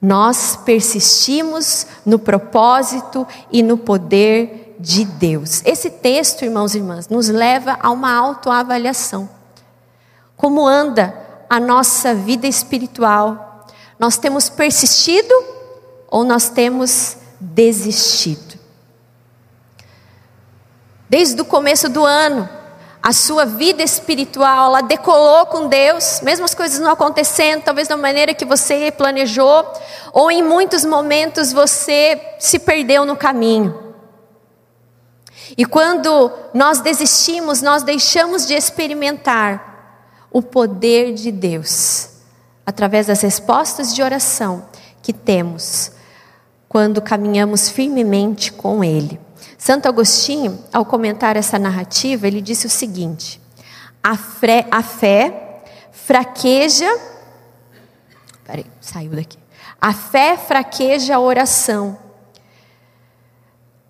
Nós 0.00 0.56
persistimos 0.64 1.86
no 2.04 2.18
propósito 2.18 3.26
e 3.50 3.62
no 3.62 3.78
poder 3.78 4.76
de 4.78 5.04
Deus. 5.04 5.62
Esse 5.64 5.90
texto, 5.90 6.44
irmãos 6.44 6.74
e 6.74 6.78
irmãs, 6.78 7.08
nos 7.08 7.28
leva 7.28 7.78
a 7.80 7.90
uma 7.90 8.12
autoavaliação. 8.12 9.28
Como 10.36 10.66
anda 10.66 11.14
a 11.48 11.60
nossa 11.60 12.14
vida 12.14 12.48
espiritual? 12.48 13.66
Nós 13.98 14.16
temos 14.16 14.48
persistido 14.48 15.32
ou 16.08 16.24
nós 16.24 16.48
temos 16.48 17.16
desistido? 17.38 18.58
Desde 21.08 21.40
o 21.40 21.44
começo 21.44 21.88
do 21.88 22.04
ano, 22.04 22.48
a 23.02 23.12
sua 23.12 23.44
vida 23.44 23.82
espiritual, 23.82 24.66
ela 24.66 24.80
decolou 24.80 25.44
com 25.46 25.66
Deus, 25.66 26.20
mesmo 26.22 26.44
as 26.44 26.54
coisas 26.54 26.78
não 26.78 26.92
acontecendo, 26.92 27.62
talvez 27.62 27.88
da 27.88 27.96
maneira 27.96 28.32
que 28.32 28.44
você 28.44 28.92
planejou, 28.92 29.66
ou 30.12 30.30
em 30.30 30.40
muitos 30.40 30.84
momentos 30.84 31.52
você 31.52 32.20
se 32.38 32.60
perdeu 32.60 33.04
no 33.04 33.16
caminho. 33.16 33.92
E 35.58 35.64
quando 35.64 36.30
nós 36.54 36.80
desistimos, 36.80 37.60
nós 37.60 37.82
deixamos 37.82 38.46
de 38.46 38.54
experimentar 38.54 39.72
o 40.30 40.40
poder 40.40 41.12
de 41.12 41.32
Deus, 41.32 42.08
através 42.64 43.08
das 43.08 43.20
respostas 43.20 43.92
de 43.92 44.00
oração 44.00 44.66
que 45.02 45.12
temos 45.12 45.90
quando 46.68 47.02
caminhamos 47.02 47.68
firmemente 47.68 48.52
com 48.52 48.82
Ele. 48.82 49.20
Santo 49.58 49.88
Agostinho, 49.88 50.58
ao 50.72 50.84
comentar 50.84 51.36
essa 51.36 51.58
narrativa, 51.58 52.26
ele 52.26 52.40
disse 52.40 52.66
o 52.66 52.70
seguinte: 52.70 53.40
a, 54.02 54.16
fé, 54.16 54.66
a 54.70 54.82
fé 54.82 55.62
fraqueja. 55.92 56.88
Peraí, 58.44 58.66
saiu 58.80 59.12
daqui. 59.12 59.38
A 59.80 59.92
fé 59.92 60.36
fraqueja 60.36 61.16
a 61.16 61.20
oração. 61.20 61.98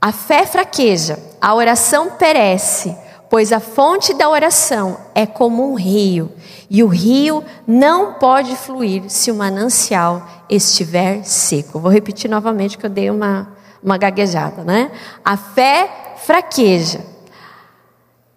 A 0.00 0.11
fé 0.11 0.44
fraqueja, 0.44 1.18
a 1.40 1.54
oração 1.54 2.11
perece, 2.11 2.97
pois 3.30 3.52
a 3.52 3.61
fonte 3.61 4.12
da 4.12 4.28
oração 4.28 4.99
é 5.14 5.25
como 5.25 5.71
um 5.71 5.75
rio, 5.75 6.32
e 6.68 6.82
o 6.82 6.88
rio 6.88 7.44
não 7.66 8.14
pode 8.14 8.56
fluir 8.56 9.09
se 9.09 9.30
o 9.30 9.35
manancial 9.35 10.26
estiver 10.50 11.23
seco. 11.23 11.78
Vou 11.78 11.90
repetir 11.90 12.28
novamente 12.28 12.76
que 12.76 12.85
eu 12.85 12.90
dei 12.90 13.11
uma 13.11 13.56
uma 13.83 13.99
gaguejada, 13.99 14.62
né? 14.62 14.91
A 15.25 15.37
fé 15.37 16.15
fraqueja 16.19 17.05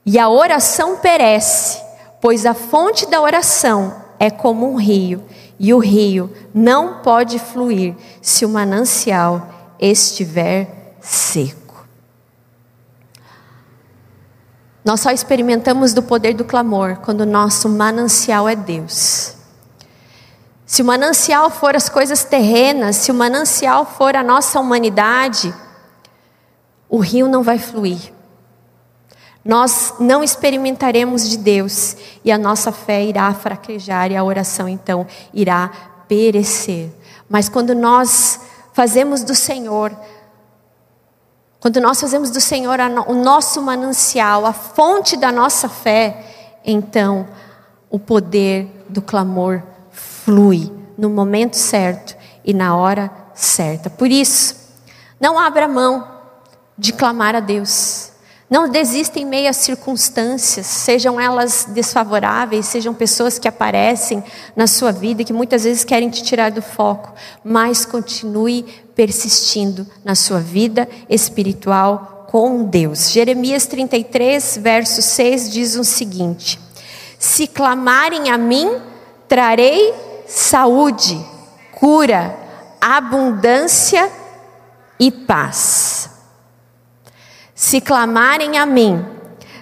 e 0.06 0.20
a 0.20 0.30
oração 0.30 0.98
perece, 0.98 1.82
pois 2.22 2.46
a 2.46 2.54
fonte 2.54 3.06
da 3.08 3.22
oração 3.22 3.96
é 4.20 4.30
como 4.30 4.72
um 4.72 4.76
rio 4.76 5.24
e 5.60 5.74
o 5.74 5.80
rio 5.80 6.32
não 6.54 7.02
pode 7.02 7.40
fluir 7.40 7.96
se 8.22 8.46
o 8.46 8.50
manancial 8.50 9.48
estiver 9.80 10.96
seco. 11.00 11.86
Nós 14.84 15.02
só 15.02 15.10
experimentamos 15.12 15.94
do 15.94 16.04
poder 16.04 16.34
do 16.36 16.46
clamor 16.46 16.98
quando 16.98 17.22
o 17.22 17.26
nosso 17.26 17.68
manancial 17.68 18.48
é 18.48 18.56
Deus. 18.56 19.36
Se 20.66 20.82
o 20.82 20.86
manancial 20.86 21.50
for 21.52 21.76
as 21.76 21.90
coisas 21.90 22.24
terrenas, 22.24 22.96
se 22.96 23.12
o 23.12 23.16
manancial 23.16 23.86
for 23.86 24.16
a 24.16 24.24
nossa 24.24 24.60
humanidade, 24.60 25.54
o 26.90 26.98
rio 26.98 27.28
não 27.28 27.44
vai 27.44 27.60
fluir. 27.60 28.14
Nós 29.44 29.94
não 30.00 30.24
experimentaremos 30.24 31.30
de 31.30 31.38
Deus 31.38 31.96
e 32.24 32.32
a 32.32 32.38
nossa 32.38 32.72
fé 32.72 33.04
irá 33.06 33.32
fraquejar 33.32 34.12
e 34.12 34.16
a 34.16 34.24
oração 34.24 34.68
então 34.68 35.06
irá 35.32 35.70
perecer. 36.08 36.92
Mas 37.30 37.48
quando 37.48 37.76
nós 37.76 38.40
fazemos 38.74 39.24
do 39.24 39.36
Senhor, 39.36 39.96
quando 41.60 41.80
nós 41.80 42.02
fazemos 42.02 42.32
do 42.32 42.42
Senhor 42.42 42.80
o 43.06 43.14
nosso 43.14 43.62
manancial, 43.62 44.48
a 44.48 44.54
fonte 44.54 45.16
da 45.16 45.32
nossa 45.32 45.70
fé, 45.70 46.26
então 46.66 47.28
o 47.88 48.00
poder 48.00 48.68
do 48.90 49.02
clamor 49.02 49.62
flui 50.26 50.72
no 50.98 51.08
momento 51.08 51.56
certo 51.56 52.18
e 52.44 52.52
na 52.52 52.76
hora 52.76 53.12
certa. 53.36 53.92
Por 53.92 54.10
isso, 54.10 54.56
não 55.22 55.38
abra 55.38 55.68
mão 55.68 56.08
de 56.76 56.92
clamar 56.92 57.36
a 57.36 57.40
Deus. 57.40 58.12
Não 58.50 58.68
desista 58.70 59.20
em 59.20 59.26
meio 59.26 59.50
às 59.50 59.58
circunstâncias, 59.58 60.66
sejam 60.66 61.20
elas 61.20 61.68
desfavoráveis, 61.70 62.66
sejam 62.66 62.94
pessoas 62.94 63.40
que 63.40 63.48
aparecem 63.48 64.24
na 64.56 64.68
sua 64.68 64.92
vida 64.92 65.24
que 65.24 65.34
muitas 65.34 65.64
vezes 65.64 65.84
querem 65.84 66.10
te 66.10 66.24
tirar 66.24 66.52
do 66.52 66.62
foco, 66.62 67.14
mas 67.44 67.86
continue 67.86 68.64
persistindo 68.96 69.86
na 70.04 70.16
sua 70.16 70.40
vida 70.40 70.88
espiritual 71.10 72.28
com 72.30 72.64
Deus. 72.64 73.12
Jeremias 73.12 73.66
33, 73.66 74.60
verso 74.62 75.02
6 75.02 75.52
diz 75.52 75.76
o 75.76 75.84
seguinte: 75.84 76.60
Se 77.18 77.48
clamarem 77.48 78.30
a 78.30 78.38
mim, 78.38 78.80
trarei 79.28 79.94
saúde, 80.28 81.24
cura, 81.72 82.38
abundância 82.82 84.12
e 85.00 85.12
paz. 85.12 86.10
Se 87.54 87.80
clamarem 87.80 88.58
a 88.58 88.66
mim, 88.66 89.06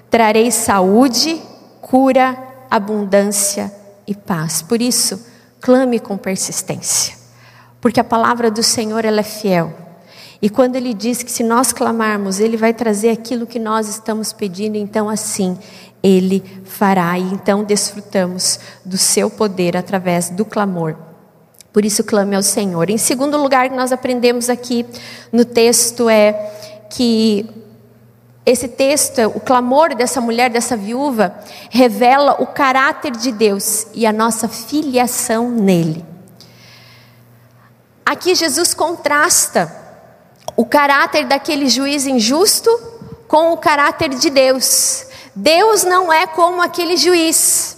trarei 0.09 0.51
saúde, 0.51 1.41
cura, 1.81 2.37
abundância 2.69 3.73
e 4.07 4.15
paz. 4.15 4.61
Por 4.61 4.81
isso, 4.81 5.25
clame 5.61 5.99
com 5.99 6.17
persistência, 6.17 7.15
porque 7.79 7.99
a 7.99 8.03
palavra 8.03 8.49
do 8.49 8.63
Senhor 8.63 9.05
ela 9.05 9.19
é 9.19 9.23
fiel. 9.23 9.82
E 10.43 10.49
quando 10.49 10.75
ele 10.75 10.93
diz 10.93 11.23
que 11.23 11.31
se 11.31 11.41
nós 11.41 11.71
clamarmos, 11.71 12.41
ele 12.41 12.57
vai 12.57 12.73
trazer 12.73 13.11
aquilo 13.11 13.47
que 13.47 13.57
nós 13.57 13.87
estamos 13.87 14.33
pedindo, 14.33 14.75
então 14.75 15.07
assim 15.07 15.57
ele 16.03 16.43
fará. 16.65 17.17
E 17.17 17.21
então 17.21 17.63
desfrutamos 17.63 18.59
do 18.83 18.97
seu 18.97 19.29
poder 19.29 19.77
através 19.77 20.29
do 20.29 20.43
clamor. 20.43 20.97
Por 21.71 21.85
isso 21.85 22.03
clame 22.03 22.35
ao 22.35 22.43
Senhor. 22.43 22.89
Em 22.89 22.97
segundo 22.97 23.37
lugar, 23.37 23.71
nós 23.71 23.93
aprendemos 23.93 24.49
aqui 24.49 24.85
no 25.31 25.45
texto 25.45 26.09
é 26.09 26.33
que 26.89 27.49
esse 28.45 28.67
texto, 28.67 29.21
o 29.33 29.39
clamor 29.39 29.95
dessa 29.95 30.19
mulher, 30.19 30.49
dessa 30.49 30.75
viúva, 30.75 31.33
revela 31.69 32.35
o 32.41 32.47
caráter 32.47 33.13
de 33.13 33.31
Deus 33.31 33.87
e 33.93 34.05
a 34.05 34.11
nossa 34.11 34.49
filiação 34.49 35.49
nele. 35.49 36.03
Aqui 38.05 38.35
Jesus 38.35 38.73
contrasta 38.73 39.82
o 40.55 40.65
caráter 40.65 41.25
daquele 41.25 41.67
juiz 41.67 42.05
injusto 42.05 42.69
com 43.27 43.53
o 43.53 43.57
caráter 43.57 44.09
de 44.09 44.29
Deus. 44.29 45.07
Deus 45.35 45.83
não 45.83 46.13
é 46.13 46.27
como 46.27 46.61
aquele 46.61 46.95
juiz. 46.95 47.77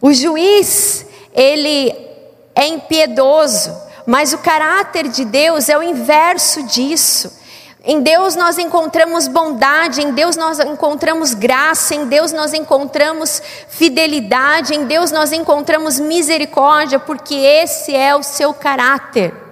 O 0.00 0.12
juiz, 0.12 1.06
ele 1.32 1.94
é 2.54 2.66
impiedoso, 2.66 3.74
mas 4.06 4.32
o 4.32 4.38
caráter 4.38 5.08
de 5.08 5.24
Deus 5.24 5.68
é 5.68 5.78
o 5.78 5.82
inverso 5.82 6.62
disso. 6.64 7.38
Em 7.82 8.02
Deus 8.02 8.36
nós 8.36 8.58
encontramos 8.58 9.26
bondade, 9.26 10.02
em 10.02 10.12
Deus 10.12 10.36
nós 10.36 10.58
encontramos 10.60 11.32
graça, 11.32 11.94
em 11.94 12.04
Deus 12.04 12.30
nós 12.30 12.52
encontramos 12.52 13.40
fidelidade, 13.68 14.74
em 14.74 14.84
Deus 14.84 15.10
nós 15.10 15.32
encontramos 15.32 15.98
misericórdia, 15.98 16.98
porque 16.98 17.34
esse 17.34 17.96
é 17.96 18.14
o 18.14 18.22
seu 18.22 18.52
caráter. 18.52 19.49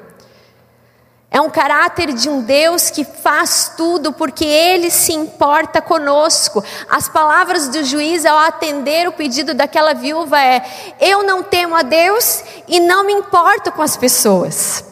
É 1.31 1.41
um 1.43 1.51
caráter 1.51 2.15
de 2.15 2.29
um 2.29 2.41
Deus 2.41 2.89
que 2.89 3.05
faz 3.05 3.73
tudo 3.77 4.13
porque 4.13 4.47
Ele 4.47 4.91
se 4.91 5.13
importa 5.13 5.83
conosco. 5.83 6.65
As 6.89 7.07
palavras 7.07 7.69
do 7.69 7.85
juiz 7.85 8.25
ao 8.25 8.39
atender 8.39 9.07
o 9.07 9.13
pedido 9.13 9.53
daquela 9.53 9.93
viúva 9.93 10.41
é: 10.41 10.65
Eu 10.99 11.23
não 11.23 11.43
temo 11.43 11.75
a 11.75 11.83
Deus 11.83 12.43
e 12.67 12.81
não 12.81 13.05
me 13.05 13.13
importo 13.13 13.71
com 13.71 13.83
as 13.83 13.95
pessoas. 13.95 14.85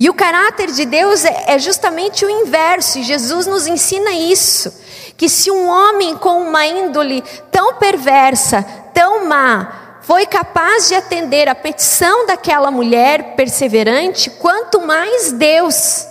E 0.00 0.10
o 0.10 0.14
caráter 0.14 0.72
de 0.72 0.84
Deus 0.84 1.24
é, 1.24 1.44
é 1.54 1.58
justamente 1.60 2.24
o 2.24 2.30
inverso, 2.30 2.98
e 2.98 3.04
Jesus 3.04 3.46
nos 3.46 3.68
ensina 3.68 4.10
isso: 4.10 4.74
que 5.16 5.28
se 5.28 5.48
um 5.48 5.68
homem 5.68 6.16
com 6.16 6.42
uma 6.42 6.66
índole 6.66 7.22
tão 7.52 7.74
perversa, 7.74 8.66
tão 8.92 9.26
má, 9.26 9.83
foi 10.06 10.26
capaz 10.26 10.88
de 10.88 10.94
atender 10.94 11.48
a 11.48 11.54
petição 11.54 12.26
daquela 12.26 12.70
mulher 12.70 13.34
perseverante, 13.36 14.28
quanto 14.28 14.86
mais 14.86 15.32
Deus, 15.32 16.06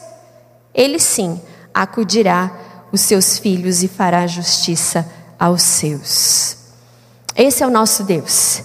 ele 0.74 0.98
sim 1.00 1.40
acudirá 1.72 2.52
os 2.92 3.02
seus 3.02 3.38
filhos 3.38 3.84
e 3.84 3.88
fará 3.88 4.26
justiça 4.26 5.08
aos 5.40 5.62
seus. 5.62 6.58
Esse 7.36 7.62
é 7.62 7.68
o 7.68 7.70
nosso 7.70 8.04
Deus. 8.04 8.64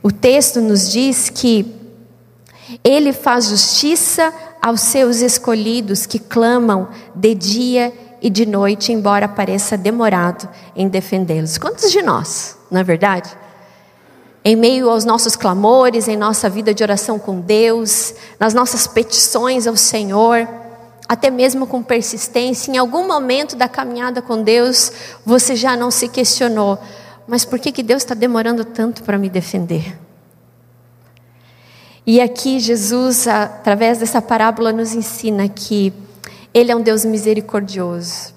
O 0.00 0.12
texto 0.12 0.60
nos 0.60 0.92
diz 0.92 1.28
que 1.28 1.74
ele 2.84 3.12
faz 3.12 3.46
justiça 3.46 4.32
aos 4.62 4.80
seus 4.80 5.16
escolhidos 5.20 6.06
que 6.06 6.20
clamam 6.20 6.88
de 7.16 7.34
dia 7.34 7.92
e 8.22 8.30
de 8.30 8.46
noite, 8.46 8.92
embora 8.92 9.26
pareça 9.26 9.76
demorado 9.76 10.48
em 10.76 10.88
defendê-los. 10.88 11.58
Quantos 11.58 11.90
de 11.90 12.00
nós, 12.00 12.56
não 12.70 12.80
é 12.80 12.84
verdade? 12.84 13.36
Em 14.48 14.56
meio 14.56 14.88
aos 14.88 15.04
nossos 15.04 15.36
clamores, 15.36 16.08
em 16.08 16.16
nossa 16.16 16.48
vida 16.48 16.72
de 16.72 16.82
oração 16.82 17.18
com 17.18 17.38
Deus, 17.38 18.14
nas 18.40 18.54
nossas 18.54 18.86
petições 18.86 19.66
ao 19.66 19.76
Senhor, 19.76 20.48
até 21.06 21.28
mesmo 21.28 21.66
com 21.66 21.82
persistência, 21.82 22.72
em 22.72 22.78
algum 22.78 23.06
momento 23.06 23.54
da 23.54 23.68
caminhada 23.68 24.22
com 24.22 24.42
Deus, 24.42 24.90
você 25.22 25.54
já 25.54 25.76
não 25.76 25.90
se 25.90 26.08
questionou, 26.08 26.78
mas 27.26 27.44
por 27.44 27.58
que, 27.58 27.70
que 27.70 27.82
Deus 27.82 28.00
está 28.00 28.14
demorando 28.14 28.64
tanto 28.64 29.02
para 29.02 29.18
me 29.18 29.28
defender? 29.28 29.98
E 32.06 32.18
aqui 32.18 32.58
Jesus, 32.58 33.28
através 33.28 33.98
dessa 33.98 34.22
parábola, 34.22 34.72
nos 34.72 34.94
ensina 34.94 35.46
que 35.46 35.92
Ele 36.54 36.72
é 36.72 36.74
um 36.74 36.80
Deus 36.80 37.04
misericordioso. 37.04 38.32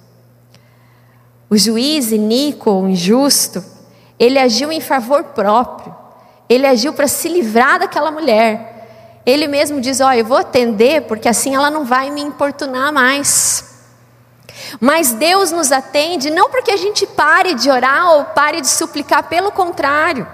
O 1.50 1.56
juiz 1.56 2.12
iníquo, 2.12 2.86
injusto, 2.86 3.64
ele 4.22 4.38
agiu 4.38 4.72
em 4.72 4.80
favor 4.80 5.24
próprio. 5.24 6.01
Ele 6.52 6.68
agiu 6.68 6.92
para 6.92 7.08
se 7.08 7.30
livrar 7.30 7.80
daquela 7.80 8.12
mulher. 8.12 9.22
Ele 9.26 9.48
mesmo 9.48 9.80
diz: 9.80 10.02
Ó, 10.02 10.12
eu 10.12 10.26
vou 10.26 10.38
atender, 10.38 11.04
porque 11.04 11.30
assim 11.30 11.56
ela 11.56 11.72
não 11.72 11.86
vai 11.86 12.10
me 12.10 12.20
importunar 12.20 12.92
mais. 12.92 13.74
Mas 14.78 15.14
Deus 15.14 15.50
nos 15.54 15.72
atende 15.72 16.30
não 16.30 16.50
porque 16.50 16.72
a 16.72 16.76
gente 16.76 17.08
pare 17.08 17.54
de 17.54 17.72
orar 17.72 18.12
ou 18.12 18.26
pare 18.26 18.60
de 18.60 18.68
suplicar, 18.68 19.30
pelo 19.30 19.50
contrário. 19.50 20.28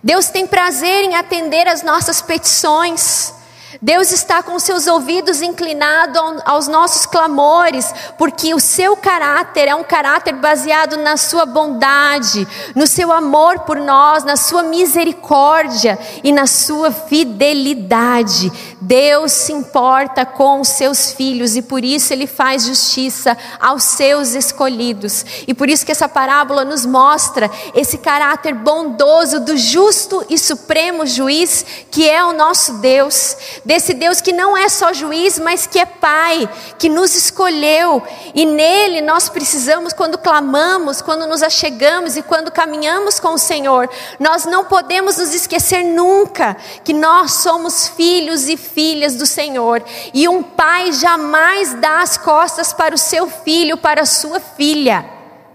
Deus 0.00 0.28
tem 0.28 0.46
prazer 0.46 1.02
em 1.02 1.16
atender 1.16 1.66
as 1.66 1.82
nossas 1.82 2.22
petições. 2.22 3.34
Deus 3.80 4.12
está 4.12 4.42
com 4.42 4.58
seus 4.58 4.86
ouvidos 4.86 5.42
inclinados 5.42 6.20
aos 6.44 6.68
nossos 6.68 7.06
clamores, 7.06 7.92
porque 8.16 8.54
o 8.54 8.60
seu 8.60 8.96
caráter 8.96 9.68
é 9.68 9.74
um 9.74 9.84
caráter 9.84 10.34
baseado 10.34 10.96
na 10.96 11.16
sua 11.16 11.44
bondade, 11.44 12.46
no 12.74 12.86
seu 12.86 13.12
amor 13.12 13.60
por 13.60 13.76
nós, 13.76 14.24
na 14.24 14.36
sua 14.36 14.62
misericórdia 14.62 15.98
e 16.22 16.32
na 16.32 16.46
sua 16.46 16.90
fidelidade. 16.90 18.50
Deus 18.84 19.32
se 19.32 19.52
importa 19.52 20.26
com 20.26 20.60
os 20.60 20.68
seus 20.68 21.12
filhos 21.12 21.56
e 21.56 21.62
por 21.62 21.82
isso 21.82 22.12
ele 22.12 22.26
faz 22.26 22.66
justiça 22.66 23.36
aos 23.58 23.82
seus 23.82 24.34
escolhidos. 24.34 25.24
E 25.48 25.54
por 25.54 25.70
isso 25.70 25.86
que 25.86 25.92
essa 25.92 26.06
parábola 26.06 26.66
nos 26.66 26.84
mostra 26.84 27.50
esse 27.74 27.96
caráter 27.96 28.52
bondoso 28.54 29.40
do 29.40 29.56
justo 29.56 30.22
e 30.28 30.36
supremo 30.36 31.06
juiz 31.06 31.64
que 31.90 32.08
é 32.08 32.22
o 32.24 32.34
nosso 32.34 32.74
Deus. 32.74 33.36
desse 33.64 33.94
Deus 33.94 34.20
que 34.20 34.32
não 34.32 34.54
é 34.54 34.68
só 34.68 34.92
juiz, 34.92 35.38
mas 35.38 35.66
que 35.66 35.78
é 35.78 35.86
Pai, 35.86 36.46
que 36.78 36.90
nos 36.90 37.14
escolheu, 37.14 38.02
e 38.34 38.44
nele 38.44 39.00
nós 39.00 39.30
precisamos, 39.30 39.94
quando 39.94 40.18
clamamos, 40.18 41.00
quando 41.00 41.26
nos 41.26 41.42
achegamos 41.42 42.16
e 42.16 42.22
quando 42.22 42.50
caminhamos 42.50 43.18
com 43.18 43.34
o 43.34 43.38
Senhor, 43.38 43.88
nós 44.20 44.44
não 44.44 44.66
podemos 44.66 45.16
nos 45.16 45.34
esquecer 45.34 45.82
nunca 45.82 46.56
que 46.84 46.92
nós 46.92 47.34
somos 47.34 47.88
filhos 47.88 48.48
e 48.48 48.56
filhas 48.58 48.73
do 49.14 49.26
Senhor, 49.26 49.82
e 50.12 50.28
um 50.28 50.42
pai 50.42 50.92
jamais 50.92 51.74
dá 51.74 52.02
as 52.02 52.16
costas 52.16 52.72
para 52.72 52.94
o 52.94 52.98
seu 52.98 53.28
filho, 53.28 53.76
para 53.76 54.02
a 54.02 54.06
sua 54.06 54.40
filha, 54.40 55.04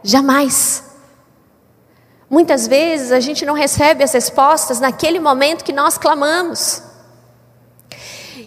jamais. 0.04 0.84
Muitas 2.30 2.68
vezes 2.68 3.12
a 3.12 3.20
gente 3.20 3.46
não 3.46 3.54
recebe 3.54 4.04
as 4.04 4.14
respostas 4.14 4.80
naquele 4.80 5.20
momento 5.20 5.64
que 5.64 5.74
nós 5.74 5.98
clamamos. 5.98 6.84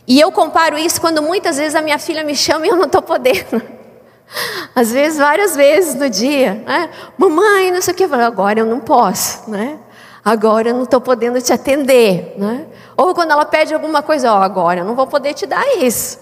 E 0.07 0.21
eu 0.21 0.31
comparo 0.33 0.79
isso 0.79 1.01
quando 1.01 1.21
muitas 1.21 1.57
vezes 1.57 1.75
a 1.75 1.83
minha 1.83 1.99
filha 1.99 2.25
me 2.25 2.35
chama 2.35 2.67
e 2.67 2.71
eu 2.71 2.77
não 2.77 2.87
estou 2.87 3.03
podendo. 3.03 3.61
Às 4.75 4.93
vezes, 4.93 5.19
várias 5.19 5.55
vezes 5.55 5.95
no 5.95 6.09
dia, 6.09 6.55
né? 6.67 6.91
Mamãe, 7.19 7.71
não 7.71 7.83
sei 7.83 7.93
o 7.93 7.97
que, 7.97 8.05
agora 8.05 8.61
eu 8.61 8.67
não 8.67 8.81
posso, 8.81 9.51
né? 9.51 9.79
Agora 10.25 10.69
eu 10.69 10.75
não 10.75 10.85
estou 10.85 11.01
podendo 11.01 11.41
te 11.41 11.53
atender, 11.53 12.35
né? 12.39 12.67
Ou 12.97 13.15
quando 13.15 13.33
ela 13.33 13.45
pede 13.45 13.75
alguma 13.75 14.03
coisa, 14.03 14.33
ó, 14.33 14.39
oh, 14.39 14.43
agora 14.43 14.81
eu 14.81 14.85
não 14.85 14.95
vou 14.95 15.07
poder 15.07 15.35
te 15.35 15.47
dar 15.47 15.65
isso. 15.79 16.19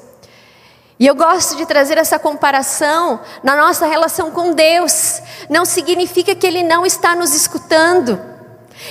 E 0.99 1.07
eu 1.07 1.15
gosto 1.15 1.57
de 1.57 1.65
trazer 1.65 1.97
essa 1.97 2.19
comparação 2.19 3.21
na 3.43 3.57
nossa 3.57 3.87
relação 3.87 4.31
com 4.31 4.53
Deus. 4.53 5.23
Não 5.49 5.65
significa 5.65 6.35
que 6.35 6.47
Ele 6.47 6.63
não 6.63 6.85
está 6.85 7.15
nos 7.15 7.35
escutando. 7.35 8.21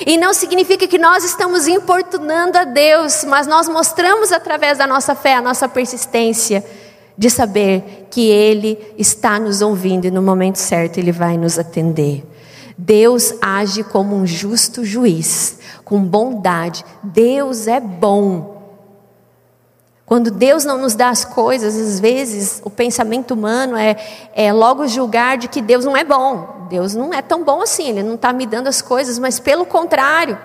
E 0.05 0.17
não 0.17 0.33
significa 0.33 0.87
que 0.87 0.97
nós 0.97 1.23
estamos 1.23 1.67
importunando 1.67 2.57
a 2.57 2.63
Deus, 2.63 3.23
mas 3.23 3.47
nós 3.47 3.67
mostramos 3.67 4.31
através 4.31 4.77
da 4.77 4.87
nossa 4.87 5.15
fé, 5.15 5.35
a 5.35 5.41
nossa 5.41 5.67
persistência, 5.67 6.63
de 7.17 7.29
saber 7.29 8.07
que 8.09 8.27
Ele 8.29 8.93
está 8.97 9.39
nos 9.39 9.61
ouvindo 9.61 10.05
e 10.05 10.11
no 10.11 10.21
momento 10.21 10.57
certo 10.57 10.97
Ele 10.97 11.11
vai 11.11 11.37
nos 11.37 11.59
atender. 11.59 12.23
Deus 12.81 13.33
age 13.41 13.83
como 13.83 14.15
um 14.15 14.25
justo 14.25 14.85
juiz, 14.85 15.59
com 15.83 16.01
bondade. 16.01 16.85
Deus 17.03 17.67
é 17.67 17.77
bom. 17.77 18.57
Quando 20.05 20.31
Deus 20.31 20.63
não 20.63 20.77
nos 20.77 20.95
dá 20.95 21.09
as 21.09 21.25
coisas, 21.25 21.75
às 21.75 21.99
vezes 21.99 22.61
o 22.63 22.69
pensamento 22.69 23.33
humano 23.33 23.75
é, 23.75 23.97
é 24.33 24.53
logo 24.53 24.87
julgar 24.87 25.37
de 25.37 25.49
que 25.49 25.61
Deus 25.61 25.83
não 25.83 25.95
é 25.95 26.05
bom. 26.05 26.67
Deus 26.69 26.95
não 26.95 27.13
é 27.13 27.21
tão 27.21 27.43
bom 27.43 27.61
assim, 27.61 27.89
Ele 27.89 28.03
não 28.03 28.15
está 28.15 28.31
me 28.31 28.45
dando 28.45 28.67
as 28.67 28.81
coisas, 28.81 29.19
mas 29.19 29.41
pelo 29.41 29.65
contrário. 29.65 30.39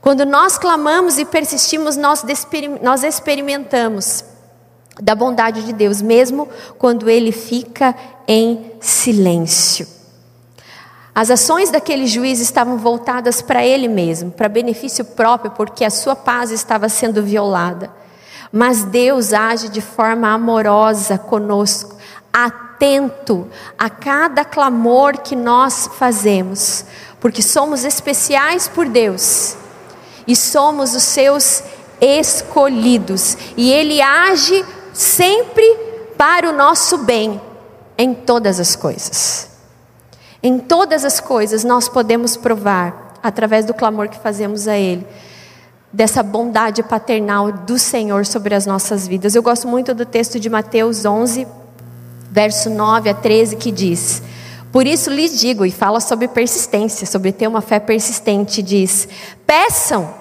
Quando 0.00 0.26
nós 0.26 0.58
clamamos 0.58 1.16
e 1.16 1.24
persistimos, 1.24 1.96
nós, 1.96 2.24
nós 2.82 3.04
experimentamos 3.04 4.24
da 5.00 5.14
bondade 5.14 5.62
de 5.62 5.72
Deus, 5.72 6.02
mesmo 6.02 6.48
quando 6.76 7.08
Ele 7.08 7.30
fica 7.30 7.94
em 8.26 8.72
silêncio. 8.80 9.94
As 11.14 11.30
ações 11.30 11.70
daquele 11.70 12.08
juiz 12.08 12.40
estavam 12.40 12.76
voltadas 12.76 13.40
para 13.40 13.64
ele 13.64 13.86
mesmo, 13.86 14.32
para 14.32 14.48
benefício 14.48 15.04
próprio, 15.04 15.52
porque 15.52 15.84
a 15.84 15.90
sua 15.90 16.16
paz 16.16 16.50
estava 16.50 16.88
sendo 16.88 17.22
violada. 17.22 17.88
Mas 18.50 18.82
Deus 18.82 19.32
age 19.32 19.68
de 19.68 19.80
forma 19.80 20.28
amorosa 20.28 21.16
conosco, 21.16 21.94
atento 22.32 23.48
a 23.78 23.88
cada 23.88 24.44
clamor 24.44 25.18
que 25.18 25.36
nós 25.36 25.88
fazemos, 25.96 26.84
porque 27.20 27.42
somos 27.42 27.84
especiais 27.84 28.66
por 28.66 28.88
Deus 28.88 29.56
e 30.26 30.34
somos 30.34 30.96
os 30.96 31.02
seus 31.04 31.62
escolhidos, 32.00 33.36
e 33.56 33.70
Ele 33.70 34.02
age 34.02 34.64
sempre 34.92 35.64
para 36.18 36.50
o 36.50 36.52
nosso 36.52 36.98
bem 36.98 37.40
em 37.96 38.12
todas 38.12 38.58
as 38.58 38.74
coisas. 38.74 39.53
Em 40.44 40.58
todas 40.58 41.06
as 41.06 41.20
coisas 41.20 41.64
nós 41.64 41.88
podemos 41.88 42.36
provar, 42.36 43.14
através 43.22 43.64
do 43.64 43.72
clamor 43.72 44.10
que 44.10 44.18
fazemos 44.18 44.68
a 44.68 44.76
Ele, 44.76 45.06
dessa 45.90 46.22
bondade 46.22 46.82
paternal 46.82 47.50
do 47.50 47.78
Senhor 47.78 48.26
sobre 48.26 48.54
as 48.54 48.66
nossas 48.66 49.08
vidas. 49.08 49.34
Eu 49.34 49.42
gosto 49.42 49.66
muito 49.66 49.94
do 49.94 50.04
texto 50.04 50.38
de 50.38 50.50
Mateus 50.50 51.06
11, 51.06 51.46
verso 52.30 52.68
9 52.68 53.08
a 53.08 53.14
13, 53.14 53.56
que 53.56 53.72
diz: 53.72 54.22
Por 54.70 54.86
isso 54.86 55.08
lhes 55.08 55.40
digo, 55.40 55.64
e 55.64 55.70
fala 55.70 55.98
sobre 55.98 56.28
persistência, 56.28 57.06
sobre 57.06 57.32
ter 57.32 57.48
uma 57.48 57.62
fé 57.62 57.80
persistente, 57.80 58.62
diz: 58.62 59.08
Peçam 59.46 60.12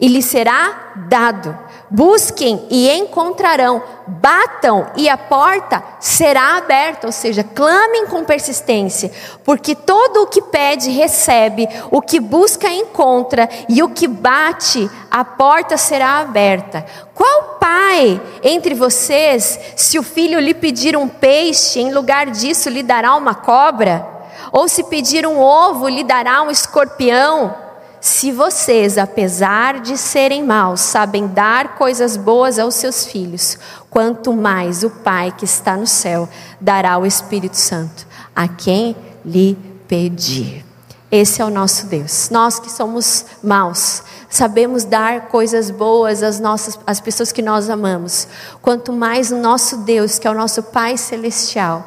e 0.00 0.08
lhes 0.08 0.24
será 0.24 0.94
dado 1.08 1.56
Busquem 1.92 2.68
e 2.70 2.88
encontrarão, 2.88 3.82
batam 4.06 4.86
e 4.94 5.08
a 5.08 5.18
porta 5.18 5.82
será 5.98 6.56
aberta, 6.56 7.08
ou 7.08 7.12
seja, 7.12 7.42
clamem 7.42 8.06
com 8.06 8.22
persistência, 8.24 9.10
porque 9.42 9.74
todo 9.74 10.22
o 10.22 10.26
que 10.28 10.40
pede 10.40 10.88
recebe, 10.90 11.68
o 11.90 12.00
que 12.00 12.20
busca 12.20 12.70
encontra, 12.70 13.48
e 13.68 13.82
o 13.82 13.88
que 13.88 14.06
bate, 14.06 14.88
a 15.10 15.24
porta 15.24 15.76
será 15.76 16.18
aberta. 16.18 16.86
Qual 17.12 17.58
pai 17.58 18.20
entre 18.44 18.72
vocês, 18.72 19.58
se 19.74 19.98
o 19.98 20.02
filho 20.04 20.38
lhe 20.38 20.54
pedir 20.54 20.96
um 20.96 21.08
peixe, 21.08 21.80
em 21.80 21.92
lugar 21.92 22.26
disso 22.26 22.70
lhe 22.70 22.84
dará 22.84 23.16
uma 23.16 23.34
cobra? 23.34 24.06
Ou 24.52 24.68
se 24.68 24.84
pedir 24.84 25.26
um 25.26 25.40
ovo, 25.40 25.88
lhe 25.88 26.04
dará 26.04 26.40
um 26.42 26.50
escorpião? 26.52 27.69
Se 28.00 28.32
vocês, 28.32 28.96
apesar 28.96 29.80
de 29.80 29.98
serem 29.98 30.42
maus, 30.42 30.80
sabem 30.80 31.26
dar 31.26 31.74
coisas 31.76 32.16
boas 32.16 32.58
aos 32.58 32.76
seus 32.76 33.04
filhos, 33.04 33.58
quanto 33.90 34.32
mais 34.32 34.82
o 34.82 34.88
Pai 34.88 35.34
que 35.36 35.44
está 35.44 35.76
no 35.76 35.86
céu 35.86 36.26
dará 36.58 36.96
o 36.96 37.04
Espírito 37.04 37.58
Santo 37.58 38.06
a 38.34 38.48
quem 38.48 38.96
lhe 39.22 39.54
pedir. 39.86 40.64
Esse 41.10 41.42
é 41.42 41.44
o 41.44 41.50
nosso 41.50 41.86
Deus. 41.88 42.30
Nós 42.30 42.58
que 42.58 42.70
somos 42.70 43.26
maus, 43.42 44.02
sabemos 44.30 44.84
dar 44.84 45.28
coisas 45.28 45.70
boas 45.70 46.22
às 46.22 46.40
nossas 46.40 46.78
às 46.86 47.00
pessoas 47.00 47.32
que 47.32 47.42
nós 47.42 47.68
amamos. 47.68 48.28
Quanto 48.62 48.94
mais 48.94 49.30
o 49.30 49.36
nosso 49.36 49.78
Deus, 49.78 50.18
que 50.18 50.26
é 50.26 50.30
o 50.30 50.34
nosso 50.34 50.62
Pai 50.62 50.96
celestial, 50.96 51.84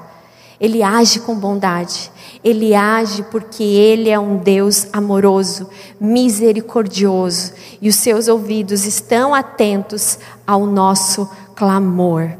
ele 0.59 0.83
age 0.83 1.21
com 1.21 1.35
bondade. 1.35 2.11
Ele 2.43 2.75
age 2.75 3.23
porque 3.31 3.63
Ele 3.63 4.09
é 4.09 4.19
um 4.19 4.37
Deus 4.37 4.87
amoroso, 4.91 5.69
misericordioso, 5.99 7.53
e 7.81 7.87
os 7.87 7.95
seus 7.95 8.27
ouvidos 8.27 8.85
estão 8.85 9.33
atentos 9.33 10.19
ao 10.45 10.65
nosso 10.65 11.29
clamor. 11.55 12.31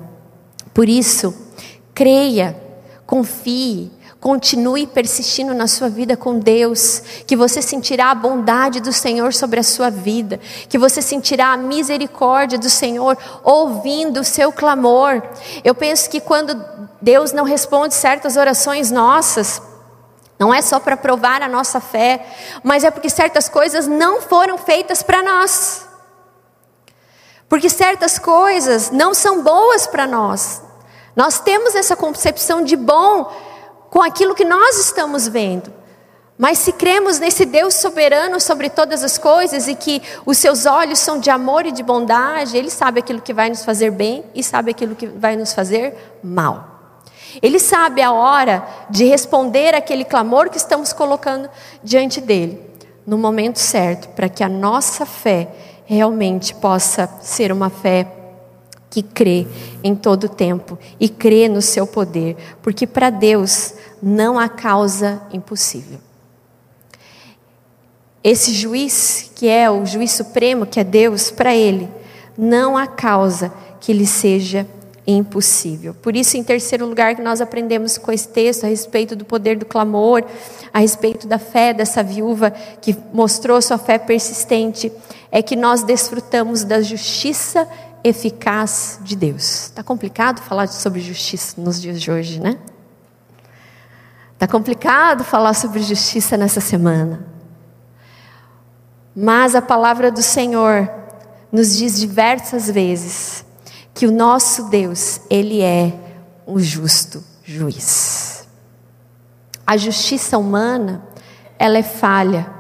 Por 0.74 0.90
isso, 0.90 1.34
creia, 1.94 2.60
confie, 3.06 3.92
continue 4.20 4.88
persistindo 4.88 5.54
na 5.54 5.68
sua 5.68 5.90
vida 5.90 6.16
com 6.16 6.40
Deus, 6.40 7.02
que 7.28 7.36
você 7.36 7.62
sentirá 7.62 8.10
a 8.12 8.16
bondade 8.16 8.80
do 8.80 8.94
Senhor 8.94 9.34
sobre 9.34 9.60
a 9.60 9.64
sua 9.64 9.90
vida, 9.90 10.40
que 10.70 10.78
você 10.78 11.02
sentirá 11.02 11.54
a 11.54 11.58
misericórdia 11.58 12.58
do 12.58 12.70
Senhor 12.70 13.18
ouvindo 13.44 14.22
o 14.22 14.24
seu 14.24 14.52
clamor. 14.52 15.22
Eu 15.64 15.76
penso 15.76 16.10
que 16.10 16.22
quando 16.22 16.58
Deus 17.02 17.34
não 17.34 17.44
responde 17.44 17.94
certas 17.94 18.38
orações 18.38 18.92
nossas, 18.92 19.62
não 20.44 20.54
é 20.54 20.62
só 20.62 20.78
para 20.78 20.98
provar 20.98 21.42
a 21.42 21.48
nossa 21.48 21.80
fé, 21.80 22.26
mas 22.62 22.84
é 22.84 22.92
porque 22.92 23.10
certas 23.10 23.48
coisas 23.48 23.88
não 23.88 24.22
foram 24.22 24.58
feitas 24.58 25.02
para 25.02 25.24
nós. 25.24 25.88
Porque 27.48 27.70
certas 27.70 28.20
coisas 28.20 28.92
não 28.92 29.14
são 29.14 29.42
boas 29.42 29.88
para 29.88 30.06
nós. 30.06 30.62
Nós 31.16 31.40
temos 31.40 31.76
essa 31.76 31.96
concepção 31.96 32.62
de 32.62 32.76
bom 32.76 33.32
com 33.90 34.02
aquilo 34.02 34.36
que 34.36 34.44
nós 34.44 34.78
estamos 34.82 35.30
vendo. 35.30 35.72
Mas 36.38 36.58
se 36.58 36.74
cremos 36.74 37.20
nesse 37.20 37.46
Deus 37.46 37.76
soberano 37.76 38.38
sobre 38.38 38.70
todas 38.70 39.02
as 39.02 39.18
coisas 39.18 39.70
e 39.70 39.76
que 39.76 40.02
os 40.26 40.38
seus 40.38 40.66
olhos 40.66 41.00
são 41.00 41.20
de 41.20 41.30
amor 41.30 41.66
e 41.66 41.72
de 41.72 41.84
bondade, 41.84 42.58
Ele 42.58 42.70
sabe 42.70 43.00
aquilo 43.00 43.22
que 43.22 43.34
vai 43.34 43.48
nos 43.48 43.64
fazer 43.64 43.92
bem 43.92 44.26
e 44.36 44.44
sabe 44.44 44.72
aquilo 44.72 44.94
que 44.94 45.08
vai 45.08 45.38
nos 45.38 45.54
fazer 45.54 45.96
mal. 46.22 46.73
Ele 47.42 47.60
sabe 47.60 48.02
a 48.02 48.12
hora 48.12 48.66
de 48.90 49.06
responder 49.06 49.74
aquele 49.74 50.06
clamor 50.06 50.50
que 50.50 50.58
estamos 50.58 50.94
colocando 50.94 51.50
diante 51.84 52.22
dele, 52.22 52.62
no 53.06 53.18
momento 53.18 53.58
certo, 53.60 54.10
para 54.10 54.30
que 54.30 54.44
a 54.44 54.50
nossa 54.50 55.06
fé 55.06 55.50
realmente 55.86 56.54
possa 56.56 57.10
ser 57.22 57.52
uma 57.52 57.70
fé 57.70 58.08
que 58.90 59.02
crê 59.02 59.48
em 59.84 59.96
todo 59.96 60.26
o 60.26 60.30
tempo 60.30 60.78
e 61.00 61.10
crê 61.10 61.50
no 61.50 61.62
seu 61.62 61.88
poder, 61.88 62.38
porque 62.62 62.86
para 62.86 63.10
Deus 63.10 63.74
não 64.02 64.38
há 64.38 64.48
causa 64.48 65.22
impossível. 65.34 66.00
Esse 68.24 68.54
juiz, 68.54 69.32
que 69.36 69.50
é 69.50 69.70
o 69.70 69.86
juiz 69.86 70.12
supremo, 70.12 70.66
que 70.66 70.80
é 70.80 70.84
Deus, 70.84 71.32
para 71.32 71.56
ele, 71.56 71.90
não 72.38 72.78
há 72.78 72.88
causa 72.88 73.52
que 73.82 73.92
lhe 73.92 74.08
seja 74.08 74.60
impossível. 74.60 74.83
Por 76.02 76.16
isso, 76.16 76.38
em 76.38 76.44
terceiro 76.44 76.86
lugar, 76.86 77.16
que 77.16 77.22
nós 77.22 77.42
aprendemos 77.42 77.98
com 77.98 78.12
esse 78.12 78.28
texto 78.28 78.64
a 78.64 78.68
respeito 78.68 79.16
do 79.16 79.26
poder 79.26 79.58
do 79.58 79.66
clamor, 79.66 80.24
a 80.74 80.80
respeito 80.80 81.28
da 81.28 81.38
fé 81.38 81.74
dessa 81.74 82.02
viúva 82.02 82.52
que 82.52 82.96
mostrou 83.14 83.62
sua 83.62 83.78
fé 83.78 83.98
persistente, 83.98 84.92
é 85.32 85.42
que 85.42 85.56
nós 85.56 85.84
desfrutamos 85.84 86.64
da 86.64 86.82
justiça 86.82 87.68
eficaz 88.04 89.00
de 89.02 89.16
Deus. 89.16 89.66
Está 89.66 89.84
complicado 89.84 90.42
falar 90.42 90.68
sobre 90.68 91.02
justiça 91.02 91.60
nos 91.60 91.82
dias 91.82 92.02
de 92.02 92.12
hoje, 92.12 92.40
né? 92.40 92.58
Está 94.34 94.48
complicado 94.48 95.24
falar 95.24 95.54
sobre 95.54 95.82
justiça 95.82 96.38
nessa 96.38 96.60
semana. 96.60 97.26
Mas 99.16 99.56
a 99.56 99.62
palavra 99.62 100.12
do 100.12 100.22
Senhor 100.22 100.90
nos 101.52 101.78
diz 101.78 102.00
diversas 102.00 102.70
vezes 102.70 103.46
que 103.94 104.08
o 104.08 104.12
nosso 104.12 104.70
Deus, 104.70 105.22
Ele 105.30 105.62
é 105.62 105.94
o 106.46 106.60
justo 106.60 107.24
juiz. 107.44 108.48
A 109.66 109.78
justiça 109.78 110.38
humana, 110.38 111.04
ela 111.58 111.78
é 111.78 111.84
falha. 111.84 112.52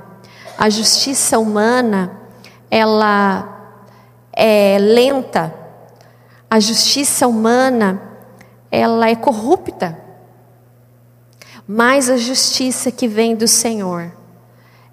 A 0.58 0.69
justiça 0.69 1.38
humana, 1.38 2.19
ela 2.72 3.78
é 4.32 4.78
lenta. 4.80 5.54
A 6.50 6.60
justiça 6.60 7.28
humana, 7.28 8.02
ela 8.72 9.10
é 9.10 9.15
corrupta. 9.15 10.00
Mas 11.67 12.10
a 12.10 12.17
justiça 12.17 12.91
que 12.91 13.08
vem 13.08 13.36
do 13.36 13.48
Senhor, 13.48 14.12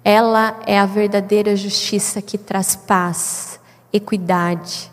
ela 0.03 0.59
é 0.65 0.79
a 0.79 0.85
verdadeira 0.85 1.55
justiça 1.55 2.21
que 2.21 2.37
traz 2.37 2.75
paz, 2.75 3.59
equidade. 3.93 4.90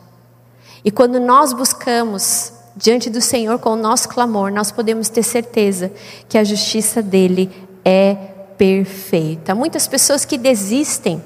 E 0.89 0.91
quando 0.91 1.21
nós 1.21 1.53
buscamos 1.53 2.51
diante 2.75 3.11
do 3.11 3.21
Senhor 3.21 3.59
com 3.59 3.75
o 3.75 3.77
nosso 3.77 4.09
clamor, 4.09 4.51
nós 4.51 4.73
podemos 4.73 5.11
ter 5.11 5.23
certeza 5.23 5.93
que 6.27 6.39
a 6.39 6.43
justiça 6.43 7.03
dele 7.03 7.53
é 7.85 8.15
perfeita. 8.57 9.55
Muitas 9.55 9.87
pessoas 9.87 10.25
que 10.25 10.39
desistem 10.39 11.23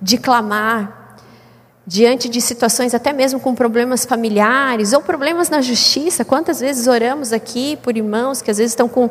de 0.00 0.16
clamar 0.16 1.18
diante 1.86 2.26
de 2.26 2.40
situações 2.40 2.94
até 2.94 3.12
mesmo 3.12 3.38
com 3.38 3.54
problemas 3.54 4.06
familiares 4.06 4.94
ou 4.94 5.02
problemas 5.02 5.50
na 5.50 5.60
justiça. 5.60 6.24
Quantas 6.24 6.60
vezes 6.60 6.86
oramos 6.86 7.34
aqui 7.34 7.76
por 7.82 7.98
irmãos 7.98 8.40
que 8.40 8.50
às 8.50 8.56
vezes 8.56 8.72
estão 8.72 8.88
com 8.88 9.10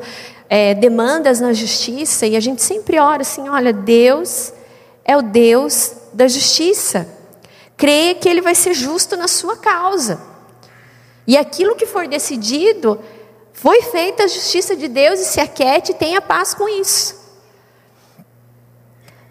é, 0.50 0.74
demandas 0.74 1.39
na 1.39 1.54
justiça 1.54 2.26
e 2.26 2.36
a 2.36 2.39
gente 2.39 2.63
sempre 2.63 2.98
ora 2.98 3.21
assim: 3.21 3.50
olha, 3.50 3.71
Deus 3.71 4.52
é 5.06 5.15
o 5.15 5.21
Deus 5.21 5.91
da 6.12 6.28
justiça. 6.28 7.08
Creia 7.77 8.15
que 8.15 8.29
Ele 8.29 8.41
vai 8.41 8.55
ser 8.55 8.73
justo 8.73 9.17
na 9.17 9.27
sua 9.27 9.57
causa. 9.57 10.19
E 11.27 11.35
aquilo 11.38 11.75
que 11.75 11.85
for 11.85 12.07
decidido, 12.07 12.99
foi 13.53 13.81
feita 13.81 14.23
a 14.23 14.27
justiça 14.27 14.75
de 14.75 14.88
Deus 14.88 15.19
e 15.19 15.25
se 15.25 15.39
aquete 15.39 15.91
e 15.91 15.95
tenha 15.95 16.21
paz 16.21 16.53
com 16.53 16.67
isso. 16.69 17.25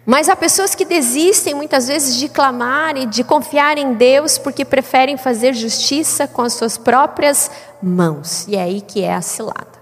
Mas 0.05 0.29
há 0.29 0.35
pessoas 0.35 0.75
que 0.75 0.85
desistem 0.85 1.55
muitas 1.55 1.87
vezes 1.87 2.15
de 2.17 2.29
clamar 2.29 2.95
e 2.95 3.07
de 3.07 3.23
confiar 3.23 3.77
em 3.77 3.93
Deus 3.95 4.37
porque 4.37 4.63
preferem 4.63 5.17
fazer 5.17 5.53
justiça 5.53 6.27
com 6.27 6.43
as 6.43 6.53
suas 6.53 6.77
próprias 6.77 7.49
mãos. 7.81 8.47
E 8.47 8.55
é 8.55 8.61
aí 8.61 8.81
que 8.81 9.01
é 9.01 9.15
a 9.15 9.21
cilada. 9.21 9.75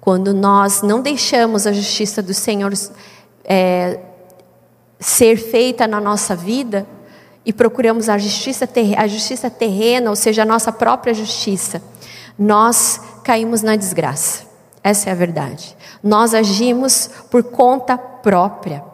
Quando 0.00 0.34
nós 0.34 0.82
não 0.82 1.00
deixamos 1.00 1.66
a 1.66 1.72
justiça 1.72 2.20
do 2.20 2.34
Senhor 2.34 2.72
é, 3.44 4.00
ser 5.00 5.36
feita 5.36 5.86
na 5.86 6.00
nossa 6.00 6.36
vida 6.36 6.86
e 7.48 7.52
procuramos 7.52 8.10
a 8.10 8.18
justiça, 8.18 8.68
a 8.98 9.06
justiça 9.06 9.48
terrena, 9.48 10.10
ou 10.10 10.16
seja, 10.16 10.42
a 10.42 10.44
nossa 10.44 10.70
própria 10.70 11.14
justiça, 11.14 11.80
nós 12.38 13.00
caímos 13.24 13.62
na 13.62 13.74
desgraça. 13.74 14.42
Essa 14.84 15.08
é 15.08 15.12
a 15.12 15.14
verdade. 15.14 15.74
Nós 16.04 16.34
agimos 16.34 17.08
por 17.30 17.42
conta 17.42 17.96
própria. 17.96 18.84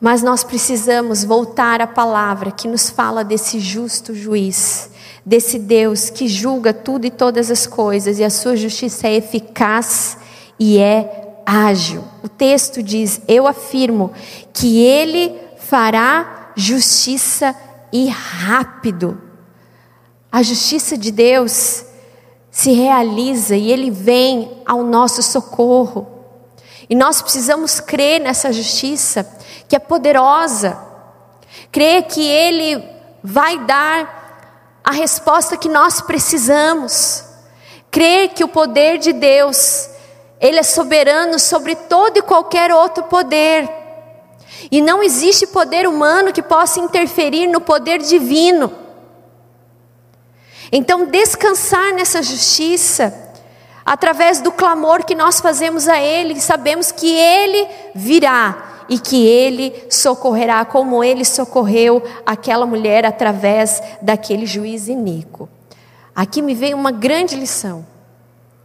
Mas 0.00 0.22
nós 0.22 0.42
precisamos 0.42 1.22
voltar 1.22 1.82
à 1.82 1.86
palavra 1.86 2.50
que 2.50 2.66
nos 2.66 2.88
fala 2.88 3.22
desse 3.22 3.60
justo 3.60 4.14
juiz, 4.14 4.90
desse 5.26 5.58
Deus 5.58 6.08
que 6.08 6.26
julga 6.26 6.72
tudo 6.72 7.04
e 7.04 7.10
todas 7.10 7.50
as 7.50 7.66
coisas, 7.66 8.18
e 8.18 8.24
a 8.24 8.30
sua 8.30 8.56
justiça 8.56 9.08
é 9.08 9.16
eficaz 9.16 10.16
e 10.58 10.78
é 10.78 11.42
ágil. 11.44 12.02
O 12.22 12.30
texto 12.30 12.82
diz: 12.82 13.20
Eu 13.28 13.46
afirmo 13.46 14.10
que 14.54 14.78
ele 14.78 15.38
fará 15.58 16.37
justiça 16.58 17.54
e 17.92 18.08
rápido. 18.08 19.22
A 20.30 20.42
justiça 20.42 20.98
de 20.98 21.12
Deus 21.12 21.84
se 22.50 22.72
realiza 22.72 23.54
e 23.54 23.70
ele 23.70 23.92
vem 23.92 24.60
ao 24.66 24.82
nosso 24.82 25.22
socorro. 25.22 26.06
E 26.90 26.96
nós 26.96 27.22
precisamos 27.22 27.78
crer 27.78 28.20
nessa 28.20 28.52
justiça 28.52 29.24
que 29.68 29.76
é 29.76 29.78
poderosa. 29.78 30.76
Crer 31.70 32.04
que 32.04 32.26
Ele 32.26 32.82
vai 33.22 33.58
dar 33.64 34.80
a 34.82 34.90
resposta 34.90 35.56
que 35.56 35.68
nós 35.68 36.00
precisamos. 36.00 37.24
Crer 37.90 38.30
que 38.30 38.42
o 38.42 38.48
poder 38.48 38.98
de 38.98 39.12
Deus, 39.12 39.90
Ele 40.40 40.58
é 40.58 40.62
soberano 40.62 41.38
sobre 41.38 41.76
todo 41.76 42.16
e 42.16 42.22
qualquer 42.22 42.72
outro 42.72 43.04
poder. 43.04 43.77
E 44.70 44.80
não 44.80 45.02
existe 45.02 45.46
poder 45.46 45.86
humano 45.86 46.32
que 46.32 46.42
possa 46.42 46.80
interferir 46.80 47.46
no 47.46 47.60
poder 47.60 47.98
divino. 47.98 48.72
Então, 50.70 51.06
descansar 51.06 51.94
nessa 51.94 52.22
justiça, 52.22 53.14
através 53.84 54.40
do 54.40 54.52
clamor 54.52 55.04
que 55.04 55.14
nós 55.14 55.40
fazemos 55.40 55.88
a 55.88 55.98
Ele, 55.98 56.40
sabemos 56.40 56.92
que 56.92 57.08
Ele 57.08 57.66
virá 57.94 58.68
e 58.88 58.98
que 58.98 59.26
ele 59.26 59.84
socorrerá, 59.90 60.64
como 60.64 61.04
ele 61.04 61.24
socorreu 61.24 62.02
aquela 62.24 62.64
mulher 62.64 63.04
através 63.04 63.82
daquele 64.00 64.46
juiz 64.46 64.88
iníquo. 64.88 65.48
Aqui 66.14 66.40
me 66.40 66.54
veio 66.54 66.76
uma 66.76 66.90
grande 66.90 67.36
lição: 67.36 67.86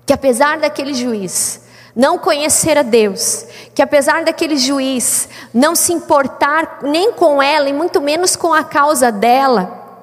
que 0.06 0.14
apesar 0.14 0.60
daquele 0.60 0.94
juiz 0.94 1.63
não 1.96 2.18
conhecer 2.18 2.78
a 2.78 2.82
Deus, 2.82 3.46
que 3.74 3.82
apesar 3.82 4.24
daquele 4.24 4.58
juiz 4.58 5.28
não 5.54 5.76
se 5.76 5.92
importar 5.94 6.80
nem 6.82 7.14
com 7.14 7.42
ela 7.42 7.70
e 7.70 7.74
muito 7.74 8.02
menos 8.02 8.36
com 8.36 8.54
a 8.54 8.64
causa 8.64 9.12
dela, 9.12 10.02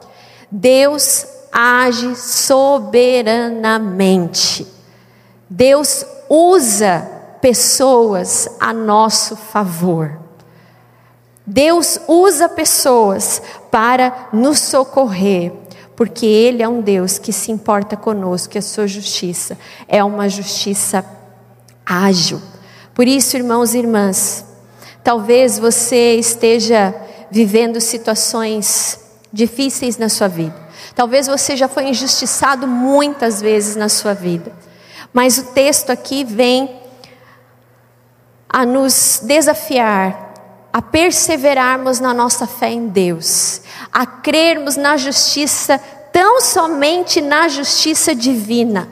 Deus 0.50 1.26
age 1.52 2.16
soberanamente. 2.16 4.66
Deus 5.48 6.04
usa 6.28 7.08
pessoas 7.40 8.48
a 8.60 8.72
nosso 8.72 9.36
favor. 9.36 10.18
Deus 11.44 11.98
usa 12.06 12.48
pessoas 12.48 13.42
para 13.70 14.28
nos 14.32 14.60
socorrer, 14.60 15.52
porque 15.96 16.24
Ele 16.24 16.62
é 16.62 16.68
um 16.68 16.80
Deus 16.80 17.18
que 17.18 17.32
se 17.32 17.50
importa 17.50 17.96
conosco, 17.96 18.52
que 18.52 18.58
a 18.58 18.62
sua 18.62 18.86
justiça 18.86 19.58
é 19.88 20.04
uma 20.04 20.28
justiça 20.28 21.04
ágil. 21.90 22.40
Por 22.94 23.08
isso, 23.08 23.36
irmãos 23.36 23.74
e 23.74 23.78
irmãs, 23.78 24.44
talvez 25.02 25.58
você 25.58 26.14
esteja 26.14 26.94
vivendo 27.30 27.80
situações 27.80 29.00
difíceis 29.32 29.96
na 29.96 30.08
sua 30.08 30.28
vida. 30.28 30.54
Talvez 30.94 31.26
você 31.26 31.56
já 31.56 31.68
foi 31.68 31.88
injustiçado 31.88 32.66
muitas 32.66 33.40
vezes 33.40 33.76
na 33.76 33.88
sua 33.88 34.14
vida. 34.14 34.52
Mas 35.12 35.38
o 35.38 35.44
texto 35.52 35.90
aqui 35.90 36.24
vem 36.24 36.80
a 38.48 38.64
nos 38.64 39.20
desafiar 39.24 40.30
a 40.72 40.80
perseverarmos 40.80 41.98
na 41.98 42.14
nossa 42.14 42.46
fé 42.46 42.70
em 42.70 42.86
Deus, 42.88 43.62
a 43.92 44.06
crermos 44.06 44.76
na 44.76 44.96
justiça, 44.96 45.80
tão 46.12 46.40
somente 46.40 47.20
na 47.20 47.48
justiça 47.48 48.14
divina, 48.14 48.88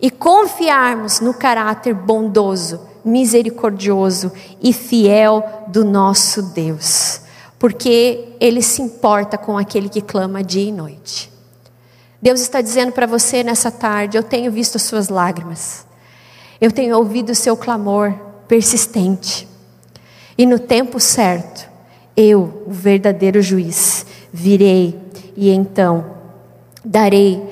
e 0.00 0.10
confiarmos 0.10 1.20
no 1.20 1.34
caráter 1.34 1.94
bondoso, 1.94 2.80
misericordioso 3.04 4.32
e 4.62 4.72
fiel 4.72 5.64
do 5.68 5.84
nosso 5.84 6.42
Deus, 6.42 7.20
porque 7.58 8.36
Ele 8.40 8.62
se 8.62 8.82
importa 8.82 9.38
com 9.38 9.56
aquele 9.56 9.88
que 9.88 10.00
clama 10.00 10.42
dia 10.42 10.68
e 10.68 10.72
noite. 10.72 11.32
Deus 12.20 12.40
está 12.40 12.60
dizendo 12.60 12.92
para 12.92 13.06
você 13.06 13.42
nessa 13.42 13.70
tarde: 13.70 14.16
Eu 14.16 14.22
tenho 14.22 14.50
visto 14.50 14.76
as 14.76 14.82
suas 14.82 15.08
lágrimas. 15.08 15.84
Eu 16.60 16.72
tenho 16.72 16.96
ouvido 16.96 17.30
o 17.30 17.34
seu 17.34 17.56
clamor 17.56 18.14
persistente. 18.48 19.46
E 20.36 20.46
no 20.46 20.58
tempo 20.58 20.98
certo, 20.98 21.68
eu, 22.16 22.64
o 22.66 22.72
verdadeiro 22.72 23.42
juiz, 23.42 24.06
virei 24.32 24.98
e 25.36 25.50
então 25.50 26.14
darei 26.84 27.42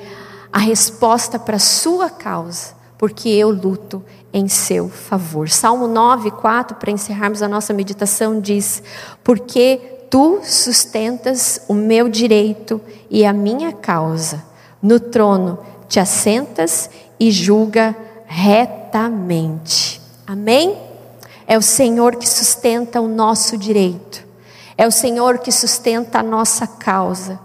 a 0.53 0.59
resposta 0.59 1.39
para 1.39 1.55
a 1.55 1.59
sua 1.59 2.11
causa, 2.11 2.75
porque 2.95 3.27
eu 3.27 3.49
luto 3.49 4.05
em 4.31 4.47
seu 4.47 4.87
favor. 4.87 5.49
Salmo 5.49 5.87
9, 5.87 6.29
4, 6.29 6.77
para 6.77 6.91
encerrarmos 6.91 7.41
a 7.41 7.47
nossa 7.47 7.73
meditação, 7.73 8.39
diz: 8.39 8.83
Porque 9.23 10.05
tu 10.11 10.41
sustentas 10.43 11.61
o 11.67 11.73
meu 11.73 12.07
direito 12.07 12.79
e 13.09 13.25
a 13.25 13.33
minha 13.33 13.73
causa, 13.73 14.43
no 14.79 14.99
trono 14.99 15.57
te 15.89 15.99
assentas 15.99 16.89
e 17.19 17.31
julga 17.31 17.95
retamente. 18.25 19.99
Amém? 20.25 20.77
É 21.47 21.57
o 21.57 21.61
Senhor 21.61 22.15
que 22.15 22.29
sustenta 22.29 23.01
o 23.01 23.07
nosso 23.07 23.57
direito. 23.57 24.23
É 24.77 24.87
o 24.87 24.91
Senhor 24.91 25.39
que 25.39 25.51
sustenta 25.51 26.19
a 26.19 26.23
nossa 26.23 26.65
causa. 26.65 27.39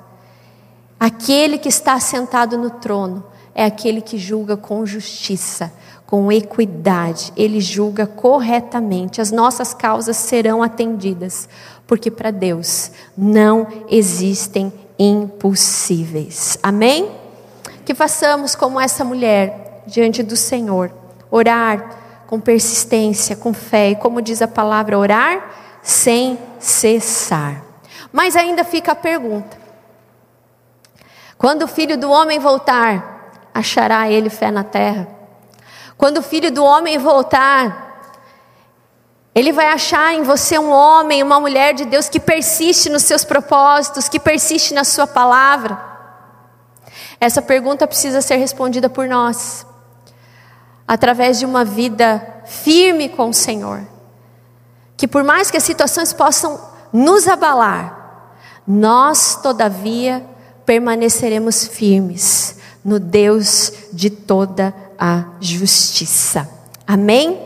Aquele 0.98 1.58
que 1.58 1.68
está 1.68 1.98
sentado 2.00 2.58
no 2.58 2.70
trono 2.70 3.24
é 3.54 3.64
aquele 3.64 4.00
que 4.00 4.18
julga 4.18 4.56
com 4.56 4.86
justiça, 4.86 5.72
com 6.06 6.32
equidade, 6.32 7.32
ele 7.36 7.60
julga 7.60 8.06
corretamente. 8.06 9.20
As 9.20 9.30
nossas 9.30 9.74
causas 9.74 10.16
serão 10.16 10.62
atendidas, 10.62 11.48
porque 11.86 12.10
para 12.10 12.30
Deus 12.30 12.90
não 13.16 13.66
existem 13.90 14.72
impossíveis. 14.98 16.56
Amém? 16.62 17.10
Que 17.84 17.94
façamos 17.94 18.54
como 18.54 18.80
essa 18.80 19.04
mulher 19.04 19.82
diante 19.86 20.22
do 20.22 20.36
Senhor, 20.36 20.90
orar 21.30 22.24
com 22.26 22.40
persistência, 22.40 23.36
com 23.36 23.52
fé, 23.52 23.90
e 23.90 23.96
como 23.96 24.22
diz 24.22 24.40
a 24.40 24.48
palavra, 24.48 24.98
orar 24.98 25.78
sem 25.82 26.38
cessar. 26.58 27.62
Mas 28.12 28.34
ainda 28.34 28.64
fica 28.64 28.92
a 28.92 28.96
pergunta: 28.96 29.57
quando 31.38 31.62
o 31.62 31.68
filho 31.68 31.96
do 31.96 32.10
homem 32.10 32.40
voltar, 32.40 33.30
achará 33.54 34.10
ele 34.10 34.28
fé 34.28 34.50
na 34.50 34.64
terra? 34.64 35.06
Quando 35.96 36.18
o 36.18 36.22
filho 36.22 36.50
do 36.50 36.64
homem 36.64 36.98
voltar, 36.98 37.88
ele 39.32 39.52
vai 39.52 39.66
achar 39.68 40.12
em 40.14 40.24
você 40.24 40.58
um 40.58 40.70
homem, 40.70 41.22
uma 41.22 41.38
mulher 41.38 41.74
de 41.74 41.84
Deus 41.84 42.08
que 42.08 42.18
persiste 42.18 42.90
nos 42.90 43.04
seus 43.04 43.22
propósitos, 43.22 44.08
que 44.08 44.18
persiste 44.18 44.74
na 44.74 44.82
sua 44.82 45.06
palavra? 45.06 45.80
Essa 47.20 47.40
pergunta 47.40 47.86
precisa 47.86 48.20
ser 48.20 48.36
respondida 48.36 48.90
por 48.90 49.06
nós, 49.06 49.64
através 50.88 51.38
de 51.38 51.46
uma 51.46 51.64
vida 51.64 52.42
firme 52.46 53.08
com 53.08 53.28
o 53.28 53.34
Senhor. 53.34 53.86
Que 54.96 55.06
por 55.06 55.22
mais 55.22 55.52
que 55.52 55.56
as 55.56 55.62
situações 55.62 56.12
possam 56.12 56.60
nos 56.92 57.28
abalar, 57.28 57.96
nós, 58.66 59.36
todavia, 59.36 60.24
permaneceremos 60.68 61.66
firmes 61.66 62.56
no 62.84 63.00
Deus 63.00 63.72
de 63.90 64.10
toda 64.10 64.74
a 64.98 65.24
justiça. 65.40 66.46
Amém? 66.86 67.40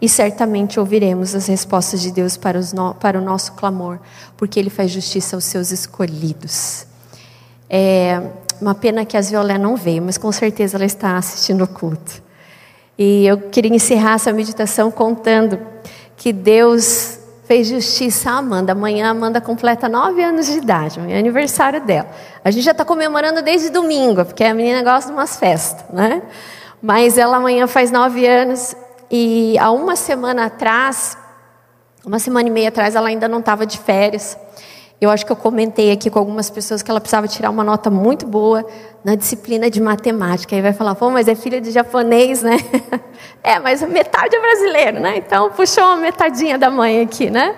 E 0.00 0.08
certamente 0.08 0.78
ouviremos 0.78 1.34
as 1.34 1.48
respostas 1.48 2.00
de 2.00 2.12
Deus 2.12 2.36
para, 2.36 2.60
no, 2.72 2.94
para 2.94 3.18
o 3.18 3.20
nosso 3.20 3.54
clamor, 3.54 3.98
porque 4.36 4.60
Ele 4.60 4.70
faz 4.70 4.92
justiça 4.92 5.34
aos 5.34 5.42
seus 5.42 5.72
escolhidos. 5.72 6.86
É 7.68 8.22
uma 8.60 8.76
pena 8.76 9.04
que 9.04 9.16
as 9.16 9.28
Violé 9.28 9.58
não 9.58 9.76
veio, 9.76 10.02
mas 10.02 10.16
com 10.16 10.30
certeza 10.30 10.76
ela 10.76 10.86
está 10.86 11.16
assistindo 11.16 11.64
o 11.64 11.66
culto. 11.66 12.22
E 12.96 13.26
eu 13.26 13.38
queria 13.38 13.74
encerrar 13.74 14.14
essa 14.14 14.32
meditação 14.32 14.88
contando 14.92 15.58
que 16.16 16.32
Deus 16.32 17.15
fez 17.46 17.68
justiça 17.68 18.30
a 18.30 18.38
Amanda. 18.38 18.72
Amanhã 18.72 19.06
a 19.06 19.10
Amanda 19.10 19.40
completa 19.40 19.88
nove 19.88 20.22
anos 20.22 20.46
de 20.46 20.58
idade, 20.58 21.00
é 21.08 21.18
aniversário 21.18 21.80
dela. 21.80 22.08
A 22.44 22.50
gente 22.50 22.64
já 22.64 22.72
está 22.72 22.84
comemorando 22.84 23.40
desde 23.40 23.70
domingo, 23.70 24.24
porque 24.24 24.44
a 24.44 24.52
menina 24.52 24.82
gosta 24.82 25.10
de 25.10 25.16
umas 25.16 25.36
festas, 25.36 25.84
né? 25.90 26.22
Mas 26.82 27.16
ela 27.16 27.36
amanhã 27.36 27.66
faz 27.66 27.90
nove 27.90 28.26
anos 28.26 28.76
e 29.10 29.56
há 29.58 29.70
uma 29.70 29.96
semana 29.96 30.46
atrás, 30.46 31.16
uma 32.04 32.18
semana 32.18 32.48
e 32.48 32.50
meia 32.50 32.68
atrás, 32.68 32.94
ela 32.94 33.08
ainda 33.08 33.28
não 33.28 33.38
estava 33.38 33.64
de 33.64 33.78
férias. 33.78 34.36
Eu 34.98 35.10
acho 35.10 35.26
que 35.26 35.32
eu 35.32 35.36
comentei 35.36 35.92
aqui 35.92 36.08
com 36.08 36.18
algumas 36.18 36.48
pessoas 36.48 36.82
que 36.82 36.90
ela 36.90 37.00
precisava 37.00 37.28
tirar 37.28 37.50
uma 37.50 37.62
nota 37.62 37.90
muito 37.90 38.26
boa 38.26 38.66
na 39.04 39.14
disciplina 39.14 39.68
de 39.68 39.78
matemática. 39.78 40.56
Aí 40.56 40.62
vai 40.62 40.72
falar, 40.72 40.94
pô, 40.94 41.10
mas 41.10 41.28
é 41.28 41.34
filha 41.34 41.60
de 41.60 41.70
japonês, 41.70 42.42
né? 42.42 42.56
é, 43.44 43.58
mas 43.58 43.82
metade 43.82 44.34
é 44.34 44.40
brasileiro, 44.40 45.00
né? 45.00 45.18
Então 45.18 45.50
puxou 45.50 45.84
uma 45.84 45.96
metadinha 45.96 46.56
da 46.56 46.70
mãe 46.70 47.02
aqui, 47.02 47.28
né? 47.28 47.56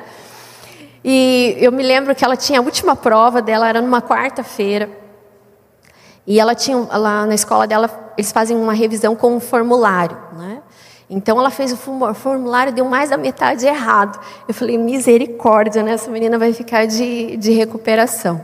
E 1.05 1.57
eu 1.61 1.70
me 1.70 1.83
lembro 1.83 2.12
que 2.12 2.24
ela 2.24 2.37
tinha 2.37 2.59
a 2.59 2.62
última 2.62 2.96
prova 2.96 3.40
dela, 3.40 3.68
era 3.68 3.81
numa 3.81 4.03
quarta-feira. 4.03 4.90
E 6.27 6.40
ela 6.40 6.57
tinha, 6.57 6.77
lá 6.77 7.24
na 7.24 7.37
escola 7.37 7.68
dela, 7.68 8.12
eles 8.18 8.33
fazem 8.33 8.57
uma 8.57 8.72
revisão 8.72 9.14
com 9.14 9.37
um 9.37 9.40
formulário, 9.40 10.18
né? 10.37 10.58
Então 11.11 11.38
ela 11.38 11.51
fez 11.51 11.73
o 11.73 11.77
formulário, 12.14 12.73
deu 12.73 12.85
mais 12.85 13.09
da 13.09 13.16
metade 13.16 13.66
errado. 13.66 14.21
Eu 14.47 14.53
falei, 14.53 14.77
misericórdia, 14.77 15.83
né? 15.83 15.92
Essa 15.92 16.11
menina 16.11 16.38
vai 16.38 16.53
ficar 16.53 16.87
de, 16.87 17.37
de 17.38 17.51
recuperação. 17.53 18.40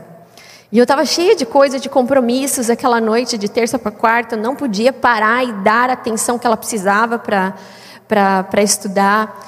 E 0.71 0.77
eu 0.79 0.83
estava 0.83 1.05
cheia 1.05 1.35
de 1.35 1.45
coisa, 1.45 1.79
de 1.79 1.87
compromissos 1.87 2.69
aquela 2.69 2.99
noite, 2.99 3.37
de 3.37 3.47
terça 3.47 3.77
para 3.77 3.91
quarta, 3.91 4.35
eu 4.35 4.41
não 4.41 4.55
podia 4.55 4.91
parar 4.91 5.45
e 5.45 5.53
dar 5.53 5.89
a 5.89 5.93
atenção 5.93 6.39
que 6.39 6.47
ela 6.47 6.57
precisava 6.57 7.19
para 7.19 8.63
estudar. 8.63 9.39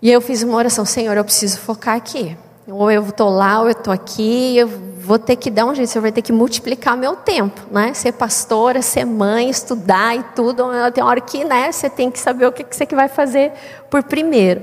E 0.00 0.10
eu 0.10 0.20
fiz 0.20 0.42
uma 0.42 0.56
oração, 0.56 0.84
Senhor, 0.84 1.16
eu 1.16 1.24
preciso 1.24 1.58
focar 1.58 1.96
aqui. 1.96 2.36
Ou 2.66 2.90
eu 2.90 3.02
estou 3.02 3.28
lá, 3.28 3.60
ou 3.60 3.66
eu 3.66 3.72
estou 3.72 3.92
aqui, 3.92 4.56
eu 4.56 4.68
vou 5.04 5.18
ter 5.18 5.36
que 5.36 5.50
dar 5.50 5.66
um 5.66 5.74
jeito, 5.74 5.90
você 5.90 6.00
vai 6.00 6.10
ter 6.10 6.22
que 6.22 6.32
multiplicar 6.32 6.96
meu 6.96 7.14
tempo, 7.14 7.60
né? 7.70 7.92
Ser 7.92 8.12
pastora, 8.12 8.80
ser 8.80 9.04
mãe, 9.04 9.50
estudar 9.50 10.16
e 10.16 10.22
tudo. 10.34 10.64
Tem 10.92 11.04
hora 11.04 11.20
que, 11.20 11.44
né, 11.44 11.70
você 11.70 11.90
tem 11.90 12.10
que 12.10 12.18
saber 12.18 12.46
o 12.46 12.52
que 12.52 12.64
você 12.68 12.86
vai 12.86 13.08
fazer 13.08 13.52
por 13.90 14.02
primeiro. 14.02 14.62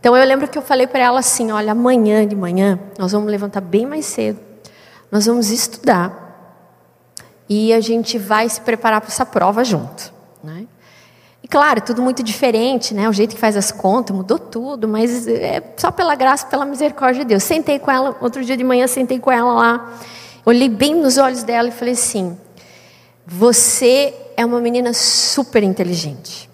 Então 0.00 0.16
eu 0.16 0.26
lembro 0.26 0.48
que 0.48 0.58
eu 0.58 0.62
falei 0.62 0.86
para 0.86 1.00
ela 1.00 1.20
assim, 1.20 1.50
olha, 1.52 1.72
amanhã 1.72 2.26
de 2.26 2.36
manhã 2.36 2.78
nós 2.98 3.12
vamos 3.12 3.30
levantar 3.30 3.60
bem 3.60 3.86
mais 3.86 4.04
cedo. 4.06 4.38
Nós 5.10 5.26
vamos 5.26 5.50
estudar. 5.50 6.22
E 7.48 7.72
a 7.72 7.80
gente 7.80 8.18
vai 8.18 8.48
se 8.48 8.60
preparar 8.60 9.00
para 9.00 9.10
essa 9.10 9.24
prova 9.24 9.64
junto, 9.64 10.12
né? 10.42 10.66
Claro, 11.54 11.80
tudo 11.80 12.02
muito 12.02 12.20
diferente, 12.20 12.92
né? 12.92 13.08
O 13.08 13.12
jeito 13.12 13.36
que 13.36 13.40
faz 13.40 13.56
as 13.56 13.70
contas 13.70 14.16
mudou 14.16 14.40
tudo, 14.40 14.88
mas 14.88 15.28
é 15.28 15.62
só 15.76 15.92
pela 15.92 16.16
graça, 16.16 16.48
pela 16.48 16.64
misericórdia 16.64 17.22
de 17.22 17.28
Deus. 17.28 17.44
Sentei 17.44 17.78
com 17.78 17.92
ela, 17.92 18.16
outro 18.20 18.44
dia 18.44 18.56
de 18.56 18.64
manhã 18.64 18.88
sentei 18.88 19.20
com 19.20 19.30
ela 19.30 19.52
lá, 19.52 19.92
olhei 20.44 20.68
bem 20.68 20.96
nos 20.96 21.16
olhos 21.16 21.44
dela 21.44 21.68
e 21.68 21.70
falei 21.70 21.94
assim: 21.94 22.36
Você 23.24 24.12
é 24.36 24.44
uma 24.44 24.60
menina 24.60 24.92
super 24.92 25.62
inteligente. 25.62 26.50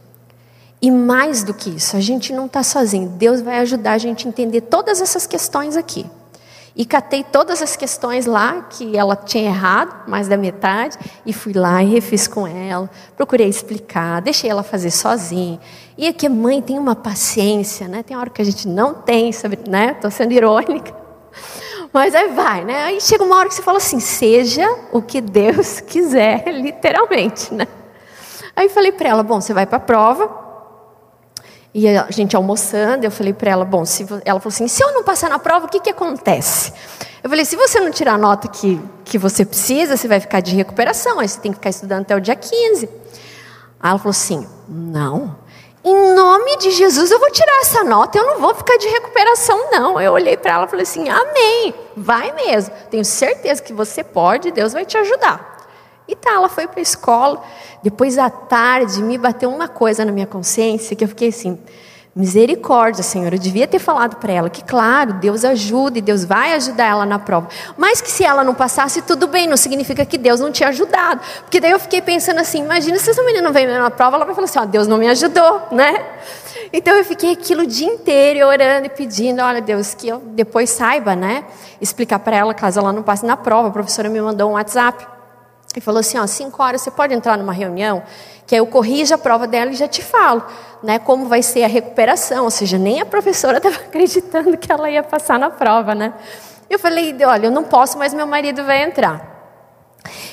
E 0.82 0.90
mais 0.90 1.42
do 1.42 1.54
que 1.54 1.70
isso, 1.70 1.96
a 1.96 2.00
gente 2.00 2.30
não 2.34 2.44
está 2.44 2.62
sozinho. 2.62 3.08
Deus 3.08 3.40
vai 3.40 3.58
ajudar 3.60 3.92
a 3.92 3.98
gente 3.98 4.26
a 4.26 4.28
entender 4.28 4.60
todas 4.60 5.00
essas 5.00 5.26
questões 5.26 5.78
aqui. 5.78 6.04
E 6.74 6.84
catei 6.84 7.24
todas 7.24 7.60
as 7.60 7.74
questões 7.76 8.26
lá 8.26 8.62
que 8.70 8.96
ela 8.96 9.16
tinha 9.16 9.44
errado, 9.44 10.08
mais 10.08 10.28
da 10.28 10.36
metade, 10.36 10.96
e 11.26 11.32
fui 11.32 11.52
lá 11.52 11.82
e 11.82 11.86
refiz 11.86 12.28
com 12.28 12.46
ela. 12.46 12.88
Procurei 13.16 13.48
explicar, 13.48 14.22
deixei 14.22 14.48
ela 14.48 14.62
fazer 14.62 14.90
sozinha. 14.90 15.58
E 15.98 16.12
que 16.12 16.28
mãe 16.28 16.62
tem 16.62 16.78
uma 16.78 16.94
paciência, 16.94 17.88
né? 17.88 18.02
Tem 18.02 18.16
hora 18.16 18.30
que 18.30 18.40
a 18.40 18.44
gente 18.44 18.68
não 18.68 18.94
tem, 18.94 19.32
sabe, 19.32 19.58
né? 19.68 19.92
Estou 19.92 20.10
sendo 20.10 20.32
irônica. 20.32 20.94
Mas 21.92 22.14
aí 22.14 22.28
vai, 22.28 22.64
né? 22.64 22.84
Aí 22.84 23.00
chega 23.00 23.24
uma 23.24 23.36
hora 23.36 23.48
que 23.48 23.54
você 23.54 23.62
fala 23.62 23.78
assim: 23.78 23.98
seja 23.98 24.66
o 24.92 25.02
que 25.02 25.20
Deus 25.20 25.80
quiser, 25.86 26.44
literalmente, 26.48 27.52
né? 27.52 27.66
Aí 28.54 28.68
falei 28.68 28.92
para 28.92 29.08
ela: 29.08 29.22
bom, 29.22 29.40
você 29.40 29.52
vai 29.52 29.66
para 29.66 29.78
a 29.78 29.80
prova, 29.80 30.49
e 31.72 31.88
a 31.88 32.10
gente 32.10 32.34
almoçando, 32.34 33.04
eu 33.04 33.10
falei 33.10 33.32
para 33.32 33.50
ela, 33.50 33.64
bom, 33.64 33.84
se 33.84 34.04
ela 34.24 34.40
falou 34.40 34.52
assim, 34.52 34.66
se 34.66 34.82
eu 34.82 34.92
não 34.92 35.04
passar 35.04 35.30
na 35.30 35.38
prova, 35.38 35.66
o 35.66 35.68
que, 35.68 35.78
que 35.78 35.90
acontece? 35.90 36.72
Eu 37.22 37.30
falei, 37.30 37.44
se 37.44 37.54
você 37.54 37.78
não 37.78 37.90
tirar 37.90 38.14
a 38.14 38.18
nota 38.18 38.48
que, 38.48 38.80
que 39.04 39.16
você 39.16 39.44
precisa, 39.44 39.96
você 39.96 40.08
vai 40.08 40.18
ficar 40.18 40.40
de 40.40 40.54
recuperação, 40.56 41.20
aí 41.20 41.28
você 41.28 41.38
tem 41.38 41.52
que 41.52 41.58
ficar 41.58 41.70
estudando 41.70 42.02
até 42.02 42.16
o 42.16 42.20
dia 42.20 42.34
15. 42.34 42.88
Aí 43.78 43.90
ela 43.90 43.98
falou 43.98 44.10
assim, 44.10 44.46
não, 44.68 45.36
em 45.84 46.14
nome 46.14 46.58
de 46.58 46.72
Jesus 46.72 47.10
eu 47.10 47.20
vou 47.20 47.30
tirar 47.30 47.60
essa 47.60 47.84
nota, 47.84 48.18
eu 48.18 48.26
não 48.26 48.40
vou 48.40 48.54
ficar 48.54 48.76
de 48.76 48.88
recuperação 48.88 49.70
não. 49.70 50.00
Eu 50.00 50.12
olhei 50.12 50.36
para 50.36 50.54
ela 50.54 50.66
e 50.66 50.68
falei 50.68 50.82
assim, 50.82 51.08
amém, 51.08 51.72
vai 51.96 52.32
mesmo, 52.32 52.74
tenho 52.90 53.04
certeza 53.04 53.62
que 53.62 53.72
você 53.72 54.02
pode, 54.02 54.50
Deus 54.50 54.72
vai 54.72 54.84
te 54.84 54.98
ajudar. 54.98 55.59
E 56.10 56.16
tá, 56.16 56.32
ela 56.32 56.48
foi 56.48 56.66
para 56.66 56.80
a 56.80 56.82
escola. 56.82 57.40
Depois 57.84 58.18
à 58.18 58.28
tarde 58.28 59.00
me 59.00 59.16
bateu 59.16 59.48
uma 59.48 59.68
coisa 59.68 60.04
na 60.04 60.10
minha 60.10 60.26
consciência 60.26 60.96
que 60.96 61.04
eu 61.04 61.08
fiquei 61.08 61.28
assim: 61.28 61.56
misericórdia, 62.16 63.04
Senhor. 63.04 63.32
Eu 63.32 63.38
devia 63.38 63.68
ter 63.68 63.78
falado 63.78 64.16
para 64.16 64.32
ela 64.32 64.50
que, 64.50 64.64
claro, 64.64 65.12
Deus 65.12 65.44
ajuda 65.44 65.98
e 65.98 66.02
Deus 66.02 66.24
vai 66.24 66.52
ajudar 66.54 66.86
ela 66.86 67.06
na 67.06 67.20
prova. 67.20 67.48
Mas 67.76 68.00
que 68.00 68.10
se 68.10 68.24
ela 68.24 68.42
não 68.42 68.56
passasse, 68.56 69.02
tudo 69.02 69.28
bem, 69.28 69.46
não 69.46 69.56
significa 69.56 70.04
que 70.04 70.18
Deus 70.18 70.40
não 70.40 70.50
tinha 70.50 70.70
ajudado. 70.70 71.20
Porque 71.42 71.60
daí 71.60 71.70
eu 71.70 71.78
fiquei 71.78 72.02
pensando 72.02 72.40
assim: 72.40 72.64
imagina 72.64 72.98
se 72.98 73.08
essa 73.08 73.22
menina 73.22 73.42
não 73.42 73.52
vem 73.52 73.68
na 73.68 73.88
prova, 73.88 74.16
ela 74.16 74.24
vai 74.24 74.34
falar 74.34 74.46
assim: 74.46 74.58
ó, 74.58 74.64
Deus 74.64 74.88
não 74.88 74.98
me 74.98 75.06
ajudou, 75.06 75.62
né? 75.70 76.04
Então 76.72 76.96
eu 76.96 77.04
fiquei 77.04 77.32
aquilo 77.32 77.62
o 77.62 77.66
dia 77.66 77.86
inteiro 77.86 78.44
orando 78.48 78.86
e 78.86 78.90
pedindo, 78.90 79.40
olha 79.42 79.60
Deus, 79.60 79.94
que 79.94 80.08
eu 80.08 80.18
depois 80.18 80.70
saiba, 80.70 81.14
né? 81.14 81.44
Explicar 81.80 82.18
para 82.18 82.36
ela 82.36 82.52
caso 82.52 82.80
ela 82.80 82.92
não 82.92 83.04
passe 83.04 83.24
na 83.24 83.36
prova. 83.36 83.68
A 83.68 83.70
professora 83.70 84.08
me 84.08 84.20
mandou 84.20 84.50
um 84.50 84.54
WhatsApp. 84.54 85.19
E 85.76 85.80
falou 85.80 86.00
assim, 86.00 86.18
ó, 86.18 86.26
cinco 86.26 86.62
horas 86.62 86.80
você 86.80 86.90
pode 86.90 87.14
entrar 87.14 87.38
numa 87.38 87.52
reunião, 87.52 88.02
que 88.46 88.54
aí 88.54 88.58
eu 88.58 88.66
corrijo 88.66 89.14
a 89.14 89.18
prova 89.18 89.46
dela 89.46 89.70
e 89.70 89.74
já 89.74 89.86
te 89.86 90.02
falo, 90.02 90.44
né, 90.82 90.98
como 90.98 91.26
vai 91.26 91.42
ser 91.42 91.62
a 91.62 91.68
recuperação. 91.68 92.44
Ou 92.44 92.50
seja, 92.50 92.76
nem 92.76 93.00
a 93.00 93.06
professora 93.06 93.58
estava 93.58 93.76
acreditando 93.76 94.56
que 94.58 94.70
ela 94.70 94.90
ia 94.90 95.02
passar 95.02 95.38
na 95.38 95.48
prova, 95.50 95.94
né? 95.94 96.12
Eu 96.68 96.78
falei, 96.78 97.16
olha, 97.24 97.46
eu 97.46 97.50
não 97.50 97.64
posso, 97.64 97.98
mas 97.98 98.12
meu 98.12 98.26
marido 98.26 98.64
vai 98.64 98.82
entrar. 98.82 99.30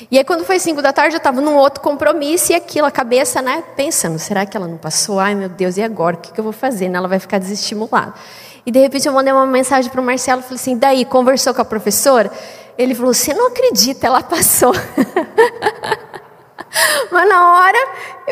E 0.09 0.17
aí 0.17 0.23
quando 0.23 0.43
foi 0.45 0.59
cinco 0.59 0.81
da 0.81 0.93
tarde, 0.93 1.15
eu 1.15 1.17
estava 1.17 1.41
num 1.41 1.55
outro 1.55 1.81
compromisso 1.81 2.51
e 2.51 2.55
aquilo, 2.55 2.87
a 2.87 2.91
cabeça, 2.91 3.41
né, 3.41 3.63
pensando, 3.75 4.17
será 4.17 4.45
que 4.45 4.55
ela 4.55 4.67
não 4.67 4.77
passou? 4.77 5.19
Ai 5.19 5.35
meu 5.35 5.49
Deus, 5.49 5.77
e 5.77 5.83
agora? 5.83 6.15
O 6.15 6.19
que, 6.19 6.31
que 6.31 6.39
eu 6.39 6.43
vou 6.43 6.53
fazer? 6.53 6.89
Né? 6.89 6.97
Ela 6.97 7.07
vai 7.07 7.19
ficar 7.19 7.37
desestimulada. 7.37 8.13
E 8.65 8.71
de 8.71 8.79
repente 8.79 9.07
eu 9.07 9.13
mandei 9.13 9.31
uma 9.31 9.45
mensagem 9.45 9.91
para 9.91 10.01
o 10.01 10.03
Marcelo, 10.03 10.41
falei 10.41 10.55
assim, 10.55 10.77
daí, 10.77 11.05
conversou 11.05 11.53
com 11.53 11.61
a 11.61 11.65
professora? 11.65 12.31
Ele 12.77 12.93
falou, 12.93 13.13
você 13.13 13.33
não 13.33 13.47
acredita, 13.47 14.07
ela 14.07 14.21
passou. 14.21 14.73
Mas 17.11 17.29
na 17.29 17.53
hora 17.53 17.77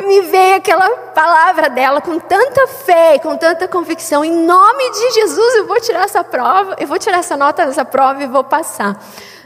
me 0.03 0.21
veio 0.21 0.57
aquela 0.57 0.89
palavra 0.89 1.69
dela 1.69 2.01
com 2.01 2.19
tanta 2.19 2.67
fé, 2.67 3.17
com 3.19 3.35
tanta 3.37 3.67
convicção. 3.67 4.23
Em 4.23 4.45
nome 4.45 4.91
de 4.91 5.11
Jesus 5.11 5.55
eu 5.55 5.67
vou 5.67 5.79
tirar 5.79 6.03
essa 6.03 6.23
prova, 6.23 6.75
eu 6.79 6.87
vou 6.87 6.99
tirar 6.99 7.19
essa 7.19 7.35
nota 7.37 7.65
nessa 7.65 7.85
prova 7.85 8.21
e 8.23 8.27
vou 8.27 8.43
passar. 8.43 9.01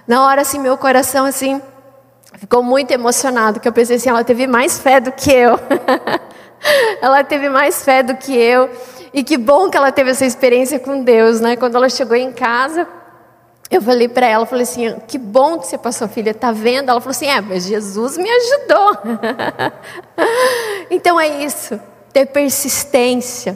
Na 0.07 0.25
hora 0.25 0.41
assim 0.41 0.59
meu 0.59 0.77
coração 0.77 1.25
assim 1.25 1.61
ficou 2.33 2.63
muito 2.63 2.91
emocionado, 2.91 3.59
que 3.59 3.67
eu 3.67 3.73
pensei 3.73 3.97
assim, 3.97 4.09
ela 4.09 4.23
teve 4.23 4.47
mais 4.47 4.79
fé 4.79 4.99
do 4.99 5.11
que 5.11 5.31
eu. 5.31 5.59
ela 7.01 7.23
teve 7.23 7.49
mais 7.49 7.83
fé 7.83 8.01
do 8.01 8.15
que 8.15 8.35
eu. 8.35 8.69
E 9.13 9.23
que 9.23 9.37
bom 9.37 9.69
que 9.69 9.77
ela 9.77 9.91
teve 9.91 10.11
essa 10.11 10.25
experiência 10.25 10.79
com 10.79 11.03
Deus, 11.03 11.39
né? 11.39 11.55
Quando 11.55 11.75
ela 11.75 11.89
chegou 11.89 12.15
em 12.15 12.31
casa, 12.31 12.87
eu 13.69 13.81
falei 13.81 14.07
para 14.07 14.25
ela, 14.25 14.45
falei 14.45 14.63
assim, 14.63 14.95
que 15.07 15.17
bom 15.17 15.59
que 15.59 15.67
você 15.67 15.77
passou, 15.77 16.07
filha, 16.07 16.33
tá 16.33 16.51
vendo? 16.51 16.89
Ela 16.89 16.99
falou 16.99 17.11
assim, 17.11 17.27
é, 17.27 17.39
mas 17.39 17.65
Jesus 17.65 18.17
me 18.17 18.29
ajudou. 18.29 18.97
então 20.89 21.19
é 21.19 21.43
isso, 21.43 21.79
ter 22.11 22.25
persistência. 22.25 23.55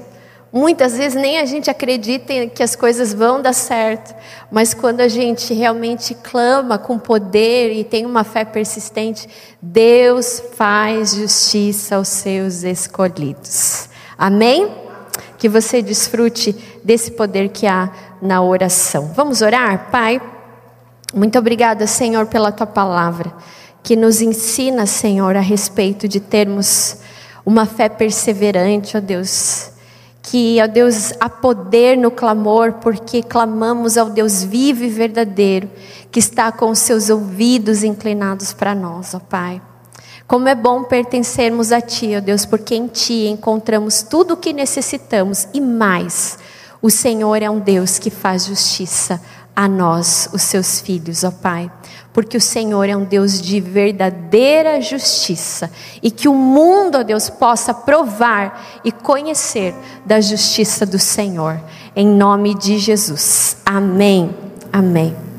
Muitas 0.51 0.95
vezes 0.95 1.19
nem 1.19 1.39
a 1.39 1.45
gente 1.45 1.67
acredita 1.67 2.45
que 2.45 2.61
as 2.61 2.75
coisas 2.75 3.11
vão 3.11 3.41
dar 3.41 3.53
certo, 3.53 4.13
mas 4.51 4.71
quando 4.71 5.01
a 5.01 5.07
gente 5.07 5.51
realmente 5.51 6.13
clama 6.13 6.77
com 6.77 6.99
poder 6.99 7.73
e 7.73 7.83
tem 7.83 8.05
uma 8.05 8.23
fé 8.23 8.45
persistente, 8.45 9.27
Deus 9.59 10.43
faz 10.53 11.15
justiça 11.15 11.95
aos 11.95 12.09
seus 12.09 12.61
escolhidos. 12.61 13.89
Amém? 14.15 14.69
Que 15.39 15.49
você 15.49 15.81
desfrute 15.81 16.55
desse 16.83 17.09
poder 17.09 17.49
que 17.49 17.65
há 17.65 17.91
na 18.23 18.41
oração. 18.41 19.11
Vamos 19.15 19.41
orar, 19.41 19.89
Pai? 19.91 20.21
Muito 21.13 21.37
obrigada, 21.37 21.85
Senhor, 21.85 22.25
pela 22.25 22.51
tua 22.51 22.65
palavra, 22.65 23.31
que 23.83 23.95
nos 23.95 24.21
ensina, 24.21 24.85
Senhor, 24.85 25.35
a 25.35 25.41
respeito 25.41 26.07
de 26.07 26.19
termos 26.19 26.97
uma 27.45 27.65
fé 27.65 27.89
perseverante, 27.89 28.97
ó 28.97 28.99
Deus 28.99 29.73
que, 30.23 30.57
ó 30.63 30.67
Deus, 30.67 31.13
há 31.19 31.29
poder 31.29 31.97
no 31.97 32.09
clamor, 32.09 32.73
porque 32.81 33.21
clamamos 33.21 33.97
ao 33.97 34.09
Deus 34.09 34.41
vivo 34.41 34.83
e 34.83 34.89
verdadeiro, 34.89 35.69
que 36.09 36.17
está 36.17 36.51
com 36.51 36.71
os 36.71 36.79
seus 36.79 37.09
ouvidos 37.09 37.83
inclinados 37.83 38.53
para 38.53 38.73
nós, 38.73 39.13
ó 39.13 39.19
Pai. 39.19 39.61
Como 40.25 40.47
é 40.47 40.55
bom 40.55 40.83
pertencermos 40.83 41.73
a 41.73 41.81
Ti, 41.81 42.15
ó 42.15 42.21
Deus, 42.21 42.45
porque 42.45 42.73
em 42.73 42.87
Ti 42.87 43.27
encontramos 43.27 44.01
tudo 44.01 44.33
o 44.33 44.37
que 44.37 44.53
necessitamos 44.53 45.47
e 45.53 45.59
mais. 45.59 46.39
O 46.83 46.91
Senhor 46.91 47.41
é 47.41 47.49
um 47.49 47.59
Deus 47.59 47.97
que 47.97 48.11
faz 48.11 48.45
justiça 48.45 49.19
a 49.55 49.67
nós, 49.67 50.29
os 50.31 50.43
seus 50.43 50.79
filhos, 50.79 51.23
ó 51.23 51.31
Pai 51.31 51.71
porque 52.13 52.37
o 52.37 52.41
Senhor 52.41 52.87
é 52.87 52.95
um 52.95 53.03
Deus 53.03 53.41
de 53.41 53.59
verdadeira 53.59 54.79
justiça 54.79 55.69
e 56.01 56.11
que 56.11 56.29
o 56.29 56.33
mundo, 56.33 56.99
ó 56.99 57.03
Deus, 57.03 57.29
possa 57.29 57.73
provar 57.73 58.81
e 58.85 58.91
conhecer 58.91 59.73
da 60.05 60.21
justiça 60.21 60.85
do 60.85 60.99
Senhor. 60.99 61.59
Em 61.95 62.07
nome 62.07 62.53
de 62.53 62.77
Jesus. 62.77 63.57
Amém. 63.65 64.29
Amém. 64.71 65.32